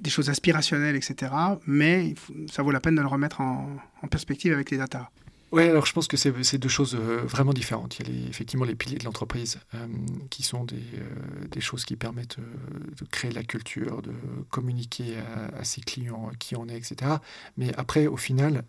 [0.01, 1.33] des choses aspirationnelles, etc.
[1.67, 2.15] Mais
[2.49, 5.11] ça vaut la peine de le remettre en, en perspective avec les data.
[5.53, 7.99] Oui, alors je pense que c'est deux choses euh, vraiment différentes.
[7.99, 9.87] Il y a les, effectivement les piliers de l'entreprise euh,
[10.29, 14.13] qui sont des, euh, des, choses qui permettent de créer la culture, de
[14.51, 15.19] communiquer
[15.57, 17.17] à, ses clients qui on est, etc.
[17.57, 18.65] Mais après, au final,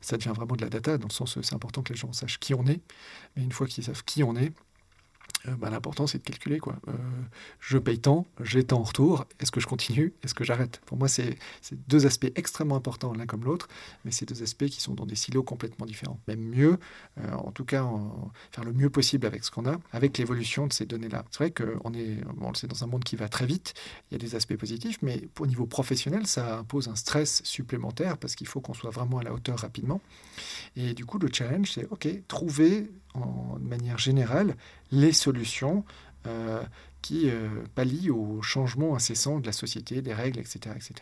[0.00, 2.38] ça devient vraiment de la data, dans le sens c'est important que les gens sachent
[2.38, 2.80] qui on est.
[3.36, 4.52] Mais une fois qu'ils savent qui on est,
[5.46, 6.76] bah, l'important c'est de calculer quoi.
[6.88, 6.92] Euh,
[7.60, 10.80] je paye tant, j'ai tant en retour, est-ce que je continue, est-ce que j'arrête?
[10.84, 11.38] Pour moi c'est
[11.88, 13.68] deux aspects extrêmement importants l'un comme l'autre,
[14.04, 16.20] mais c'est deux aspects qui sont dans des silos complètement différents.
[16.28, 16.78] Même mieux,
[17.18, 17.88] euh, en tout cas
[18.50, 21.24] faire le mieux possible avec ce qu'on a, avec l'évolution de ces données-là.
[21.30, 22.18] C'est vrai qu'on est,
[22.54, 23.74] c'est dans un monde qui va très vite,
[24.10, 28.18] il y a des aspects positifs, mais au niveau professionnel ça impose un stress supplémentaire
[28.18, 30.02] parce qu'il faut qu'on soit vraiment à la hauteur rapidement.
[30.76, 34.56] Et du coup le challenge c'est ok, trouver en, de manière générale
[34.92, 35.84] les solutions
[36.26, 36.62] euh,
[37.02, 40.58] qui euh, pallient au changement incessant de la société, des règles, etc.
[40.76, 40.92] etc.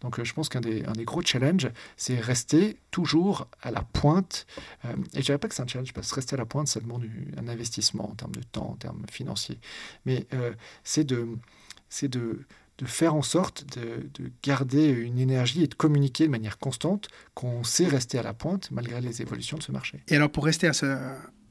[0.00, 4.44] Donc euh, je pense qu'un des, des, gros challenges, c'est rester toujours à la pointe.
[4.82, 6.66] et je ne dirais pas que c'est un challenge, parce que rester à la pointe,
[6.66, 7.04] ça demande
[7.36, 9.60] un investissement en termes de temps, en termes financiers.
[10.04, 10.26] Mais
[10.82, 11.28] c'est de...
[11.88, 12.44] C'est de
[12.78, 17.08] de faire en sorte de, de, garder une énergie et de communiquer de manière constante
[17.32, 20.02] qu'on sait rester à la pointe malgré les évolutions de ce marché.
[20.08, 20.84] Et alors pour rester à ce,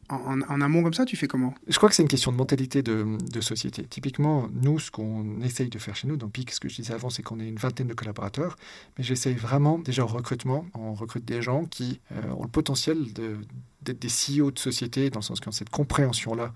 [0.10, 1.54] en, amont comme ça, tu fais comment?
[1.68, 3.84] Je crois que c'est une question de mentalité de, société.
[3.86, 6.94] Typiquement, nous, ce qu'on essaye de faire chez nous, dans PIC, ce que je disais
[6.94, 8.56] avant, c'est qu'on est une vingtaine de collaborateurs,
[8.98, 13.14] mais j'essaye vraiment, déjà en recrutement, on recrute des gens qui euh, ont le potentiel
[13.14, 16.54] d'être des CEO de société, dans le sens qu'ils ont cette compréhension-là.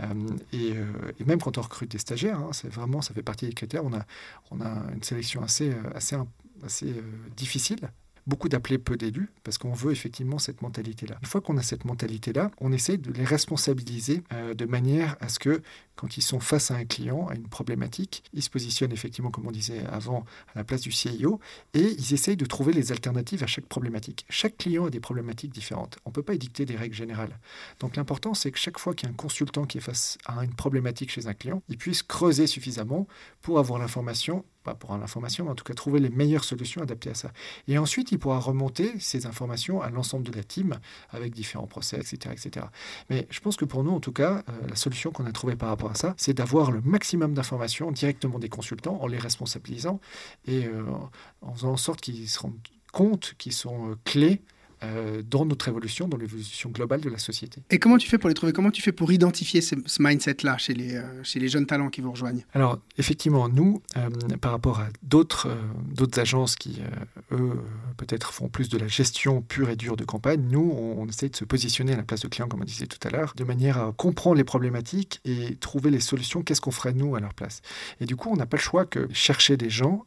[0.00, 0.04] Euh,
[0.54, 3.54] euh, et, même quand on recrute des stagiaires, hein, c'est vraiment, ça fait partie des
[3.54, 3.84] critères.
[3.84, 4.04] On a,
[4.50, 6.16] on a une sélection assez, assez,
[6.62, 6.94] assez
[7.36, 7.90] difficile
[8.26, 11.16] beaucoup d'appelés, peu d'élus, parce qu'on veut effectivement cette mentalité-là.
[11.20, 15.28] Une fois qu'on a cette mentalité-là, on essaie de les responsabiliser euh, de manière à
[15.28, 15.62] ce que,
[15.96, 19.46] quand ils sont face à un client, à une problématique, ils se positionnent effectivement, comme
[19.46, 21.40] on disait avant, à la place du CIO,
[21.74, 24.24] et ils essayent de trouver les alternatives à chaque problématique.
[24.30, 25.98] Chaque client a des problématiques différentes.
[26.04, 27.38] On ne peut pas édicter des règles générales.
[27.80, 30.44] Donc l'important, c'est que chaque fois qu'il y a un consultant qui est face à
[30.44, 33.06] une problématique chez un client, il puisse creuser suffisamment
[33.40, 37.10] pour avoir l'information pas pour l'information, mais en tout cas trouver les meilleures solutions adaptées
[37.10, 37.32] à ça.
[37.68, 40.78] Et ensuite, il pourra remonter ces informations à l'ensemble de la team
[41.10, 42.34] avec différents process, etc.
[42.34, 42.66] etc.
[43.10, 45.56] Mais je pense que pour nous, en tout cas, euh, la solution qu'on a trouvée
[45.56, 50.00] par rapport à ça, c'est d'avoir le maximum d'informations directement des consultants en les responsabilisant
[50.46, 50.84] et euh,
[51.40, 52.58] en faisant en sorte qu'ils se rendent
[52.92, 54.42] compte qu'ils sont euh, clés
[54.84, 57.62] euh, dans notre évolution, dans l'évolution globale de la société.
[57.70, 58.52] Et comment tu fais pour les trouver?
[58.52, 62.00] Comment tu fais pour identifier ce, mindset-là chez les, euh, chez les jeunes talents qui
[62.00, 62.44] vous rejoignent?
[62.52, 64.08] Alors, effectivement, nous, euh,
[64.40, 65.56] par rapport à d'autres
[65.92, 66.80] d'autres agences qui,
[67.30, 67.52] eux,
[67.96, 71.36] peut-être font plus de la gestion pure et dure de campagne, nous, on, essaie de
[71.36, 73.78] se positionner à la place de client, comme on disait tout à l'heure, de manière
[73.78, 76.42] à comprendre les problématiques et trouver les solutions.
[76.42, 77.60] Qu'est-ce qu'on ferait, nous, à leur place?
[78.00, 80.04] Et du coup, on n'a pas le choix que chercher des gens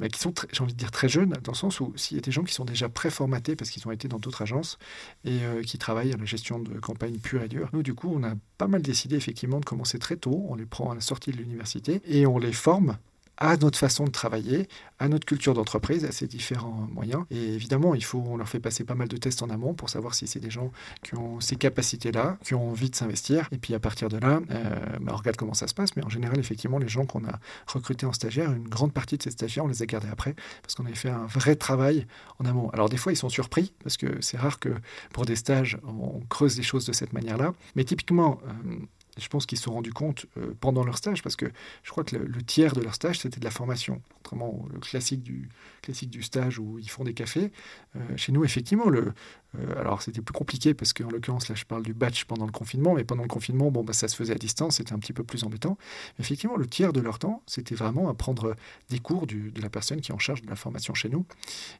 [0.00, 2.18] bah, qui sont, j'ai envie de dire, très jeunes, dans le sens où s'il y
[2.18, 4.78] a des gens qui sont déjà préformatés parce qu'ils ont été dans d'autres agences
[5.24, 7.68] et euh, qui travaillent à la gestion de campagne pure et dure.
[7.72, 10.44] Nous, du coup, on a pas mal décidé effectivement de commencer très tôt.
[10.48, 12.96] On les prend à la sortie de l'université et on les forme
[13.38, 14.68] à notre façon de travailler,
[14.98, 17.24] à notre culture d'entreprise, à ces différents moyens.
[17.30, 19.90] Et évidemment, il faut, on leur fait passer pas mal de tests en amont pour
[19.90, 20.72] savoir si c'est des gens
[21.02, 23.48] qui ont ces capacités-là, qui ont envie de s'investir.
[23.52, 25.96] Et puis à partir de là, euh, bah, on regarde comment ça se passe.
[25.96, 29.22] Mais en général, effectivement, les gens qu'on a recrutés en stagiaire, une grande partie de
[29.22, 32.06] ces stagiaires, on les a gardés après parce qu'on avait fait un vrai travail
[32.38, 32.70] en amont.
[32.70, 34.70] Alors des fois, ils sont surpris parce que c'est rare que
[35.12, 37.52] pour des stages, on creuse les choses de cette manière-là.
[37.74, 38.76] Mais typiquement, euh,
[39.16, 41.46] je pense qu'ils se sont rendus compte euh, pendant leur stage, parce que
[41.82, 44.02] je crois que le, tiers de leur stage, c'était de la formation.
[44.14, 45.48] Contrairement au classique du,
[45.82, 47.50] classique du stage où ils font des cafés.
[47.96, 49.12] Euh, chez nous, effectivement, le,
[49.58, 52.52] euh, alors c'était plus compliqué, parce qu'en l'occurrence, là, je parle du batch pendant le
[52.52, 55.14] confinement, mais pendant le confinement, bon, bah, ça se faisait à distance, c'était un petit
[55.14, 55.78] peu plus embêtant.
[56.18, 58.54] Mais effectivement, le tiers de leur temps, c'était vraiment à prendre
[58.90, 61.24] des cours de la personne qui est en charge de la formation chez nous.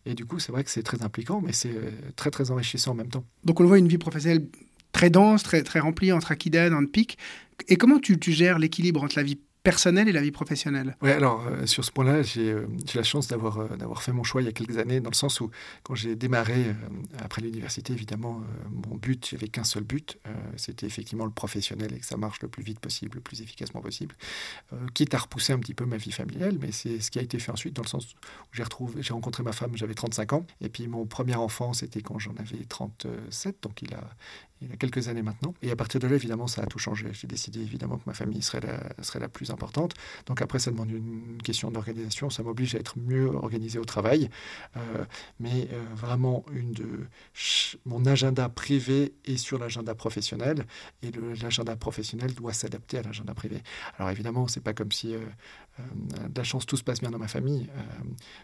[0.07, 1.75] Et du coup, c'est vrai que c'est très impliquant, mais c'est
[2.17, 3.25] très, très enrichissant en même temps.
[3.45, 4.47] Donc on le voit, une vie professionnelle
[4.97, 7.19] très dense, très, très rempli entre Aquitaine, en pic.
[7.69, 10.97] Et comment tu, tu gères l'équilibre entre la vie personnelle et la vie professionnelle?
[11.03, 14.23] Oui, alors euh, sur ce point-là, j'ai euh, la chance d'avoir euh, d'avoir fait mon
[14.23, 15.51] choix il y a quelques années, dans le sens où
[15.83, 16.75] quand j'ai démarré
[17.19, 18.41] après l'université, évidemment,
[18.71, 20.19] mon but, j'avais qu'un seul but,
[20.57, 23.81] c'était effectivement le professionnel et que ça marche le plus vite possible, le plus efficacement
[23.81, 24.15] possible,
[24.95, 27.39] quitte à repousser un petit peu ma vie familiale, mais c'est ce qui a été
[27.39, 30.89] fait ensuite, dans le sens où j'ai rencontré ma femme, j'avais 35 ans, et puis
[30.89, 34.05] mon premier enfant, c'était quand j'en avais 37, donc il a,
[34.63, 35.55] il y a quelques années maintenant.
[35.63, 37.09] Et à partir de là, évidemment, ça a tout changé.
[37.13, 39.95] J'ai décidé évidemment que ma famille serait la, plus importante.
[40.27, 42.31] Donc après, ça demande une question d'organisation.
[42.31, 44.31] Ça m'oblige à être mieux organisé au travail.
[44.77, 45.05] Euh,
[45.41, 47.07] mais euh, vraiment, une de,
[47.85, 50.65] mon agenda privé est sur l'agenda professionnel.
[51.03, 51.11] Et
[51.43, 53.63] l'agenda professionnel doit s'adapter à l'agenda privé.
[53.99, 55.21] Alors évidemment, c'est pas comme si euh,
[56.29, 57.69] de la chance, tout se passe bien dans ma famille.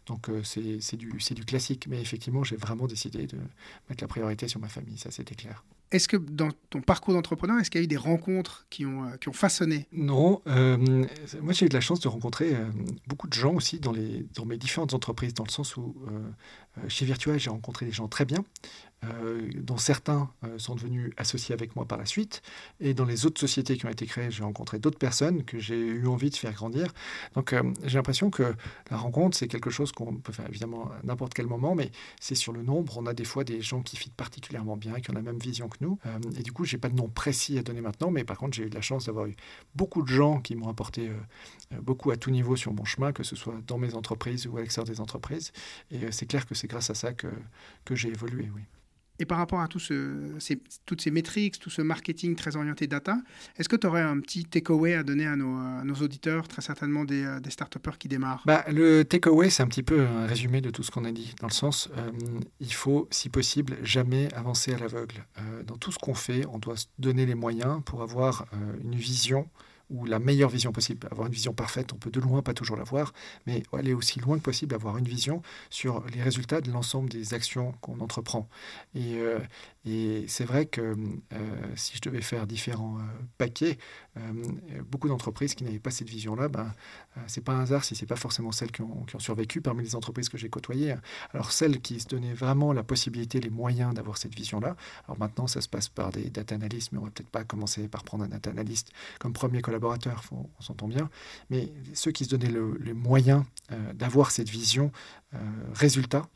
[0.06, 1.86] donc c'est du, du classique.
[1.88, 3.38] Mais effectivement, j'ai vraiment décidé de
[3.88, 4.98] mettre la priorité sur ma famille.
[4.98, 5.64] Ça, c'était clair.
[5.92, 9.04] Est-ce que dans ton parcours d'entrepreneur, est-ce qu'il y a eu des rencontres qui ont,
[9.04, 9.86] euh, façonné?
[9.92, 10.40] Non.
[10.46, 10.78] Euh,
[11.42, 12.64] moi, j'ai eu de la chance de rencontrer euh,
[13.06, 15.94] beaucoup de gens aussi dans mes différentes entreprises, dans le sens où
[16.88, 18.42] chez Virtua, j'ai rencontré des gens très bien,
[19.04, 22.40] euh, dont certains euh, sont devenus associés avec moi par la suite.
[22.78, 25.76] Et dans les autres sociétés qui ont été créées, j'ai rencontré d'autres personnes que j'ai
[25.76, 26.92] eu envie de faire grandir.
[27.34, 28.54] Donc euh, j'ai l'impression que
[28.92, 31.90] la rencontre, c'est quelque chose qu'on peut faire évidemment à n'importe quel moment, mais
[32.20, 32.96] c'est sur le nombre.
[32.96, 35.68] On a des fois des gens qui fitent particulièrement bien, qui ont la même vision
[35.68, 35.98] que nous.
[36.36, 38.64] et du coup, j'ai pas de nom précis à donner maintenant, mais par contre, j'ai
[38.64, 39.34] eu la chance d'avoir eu
[39.74, 41.10] beaucoup de gens qui m'ont apporté
[41.82, 44.60] beaucoup à tout niveau sur mon chemin, que ce soit dans mes entreprises ou à
[44.60, 45.52] l'extérieur des entreprises.
[45.90, 47.28] Et c'est clair que c'est grâce à ça que,
[47.84, 48.62] que j'ai évolué, oui.
[49.18, 53.18] Et par rapport à toutes ces métriques, tout ce marketing très orienté data,
[53.56, 57.24] est-ce que tu aurais un petit takeaway à donner à nos, auditeurs, très certainement des,
[57.24, 58.42] euh, des start qui démarrent?
[58.46, 61.34] Bah, Le takeaway, c'est un petit peu un résumé de tout ce qu'on a dit,
[61.40, 62.10] dans le sens, euh,
[62.60, 65.26] il faut, si possible, jamais avancer à l'aveugle.
[65.38, 68.46] Euh, dans tout ce qu'on fait, on doit se donner les moyens pour avoir
[68.82, 69.48] une vision
[69.92, 71.06] ou la meilleure vision possible.
[71.10, 73.12] Avoir une vision parfaite, on peut de loin pas toujours l'avoir,
[73.46, 77.34] mais aller aussi loin que possible, avoir une vision sur les résultats de l'ensemble des
[77.34, 78.48] actions qu'on entreprend.
[78.94, 79.38] Et, euh,
[80.28, 81.36] c'est vrai que euh,
[81.74, 83.02] si je devais faire différents euh,
[83.36, 83.78] paquets,
[84.90, 86.72] beaucoup d'entreprises qui n'avaient pas cette vision-là, ben,
[87.26, 89.82] c'est pas un hasard si c'est pas forcément celles qui ont, qui ont, survécu parmi
[89.82, 90.94] les entreprises que j'ai côtoyées.
[91.32, 94.76] Alors celles qui se donnaient vraiment la possibilité, les moyens d'avoir cette vision-là.
[95.06, 97.88] Alors maintenant, ça se passe par des data analysts, mais on va peut-être pas commencer
[97.88, 101.10] par prendre un data analyst comme premier collaborateur on s'entend bien,
[101.50, 104.92] mais ceux qui se donnaient les moyens euh, d'avoir cette vision
[105.34, 105.38] euh,
[105.74, 106.26] résultat,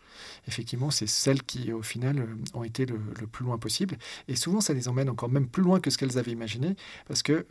[0.47, 3.99] effectivement, c'est celles qui, au final, euh, ont été le, plus loin possible.
[4.28, 6.76] Et souvent, ça les emmène encore même plus loin que ce qu'elles avaient imaginé,
[7.09, 7.47] parce que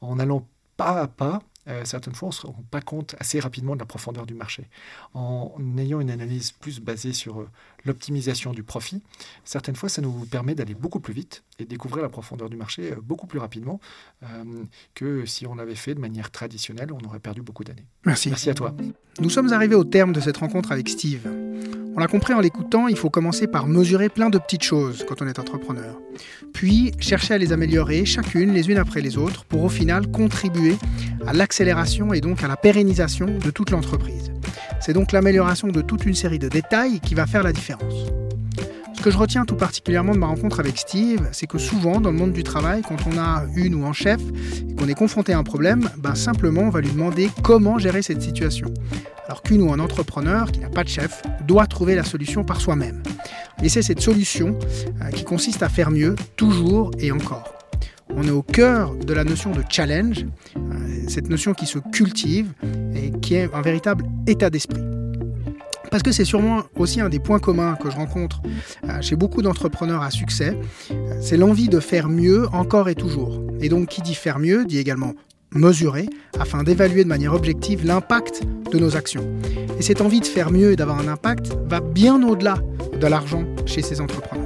[0.00, 3.38] en allant pas à pas, euh, certaines fois, on ne se rend pas compte assez
[3.38, 4.68] rapidement de la profondeur du marché.
[5.14, 7.48] En ayant une analyse plus basée sur euh,
[7.84, 9.02] l'optimisation du profit,
[9.44, 12.92] certaines fois, ça nous permet d'aller beaucoup plus vite et découvrir la profondeur du marché
[12.92, 13.80] euh, beaucoup plus rapidement
[14.94, 17.86] que si on l'avait fait de manière traditionnelle, on aurait perdu beaucoup d'années.
[18.06, 18.28] Merci.
[18.28, 18.74] Merci à toi.
[19.20, 21.28] Nous sommes arrivés au terme de cette rencontre avec Steve.
[21.94, 25.20] On l'a compris en l'écoutant, il faut commencer par mesurer plein de petites choses quand
[25.20, 26.00] on est entrepreneur.
[26.54, 30.76] Puis chercher à les améliorer chacune les unes après les autres pour au final contribuer
[31.26, 34.32] à l'accélération et donc à la pérennisation de toute l'entreprise.
[34.80, 38.06] C'est donc l'amélioration de toute une série de détails qui va faire la différence.
[38.94, 42.10] Ce que je retiens tout particulièrement de ma rencontre avec Steve, c'est que souvent dans
[42.10, 44.18] le monde du travail, quand on a une ou un chef
[44.66, 48.00] et qu'on est confronté à un problème, ben simplement on va lui demander comment gérer
[48.00, 48.72] cette situation.
[49.26, 52.62] Alors qu'une ou un entrepreneur qui n'a pas de chef doit trouver la solution par
[52.62, 53.02] soi-même.
[53.62, 54.58] Et c'est cette solution
[55.02, 57.61] euh, qui consiste à faire mieux toujours et encore.
[58.16, 60.60] On est au cœur de la notion de challenge, euh,
[61.08, 62.52] cette notion qui se cultive
[62.94, 64.82] et qui est un véritable état d'esprit.
[65.90, 68.40] Parce que c'est sûrement aussi un des points communs que je rencontre
[68.88, 70.56] euh, chez beaucoup d'entrepreneurs à succès,
[70.90, 73.42] euh, c'est l'envie de faire mieux encore et toujours.
[73.60, 75.12] Et donc qui dit faire mieux dit également
[75.54, 76.08] mesurer
[76.40, 78.42] afin d'évaluer de manière objective l'impact
[78.72, 79.26] de nos actions.
[79.78, 82.56] Et cette envie de faire mieux et d'avoir un impact va bien au-delà
[82.98, 84.41] de l'argent chez ces entrepreneurs.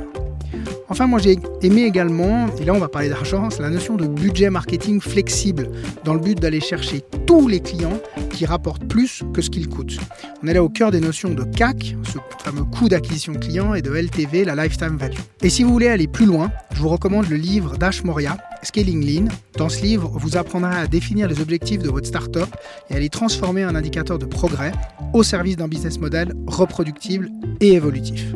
[0.88, 4.50] Enfin, moi j'ai aimé également, et là on va parler d'argent, la notion de budget
[4.50, 5.68] marketing flexible,
[6.04, 7.98] dans le but d'aller chercher tous les clients
[8.30, 9.98] qui rapportent plus que ce qu'ils coûtent.
[10.42, 13.82] On est là au cœur des notions de CAC, ce fameux coût d'acquisition client, et
[13.82, 15.18] de LTV, la lifetime value.
[15.42, 19.04] Et si vous voulez aller plus loin, je vous recommande le livre d'Ash Moria, Scaling
[19.04, 19.28] Lean.
[19.56, 22.46] Dans ce livre, vous apprendrez à définir les objectifs de votre startup
[22.90, 24.72] et à les transformer en indicateur de progrès
[25.12, 27.30] au service d'un business model reproductible
[27.60, 28.34] et évolutif.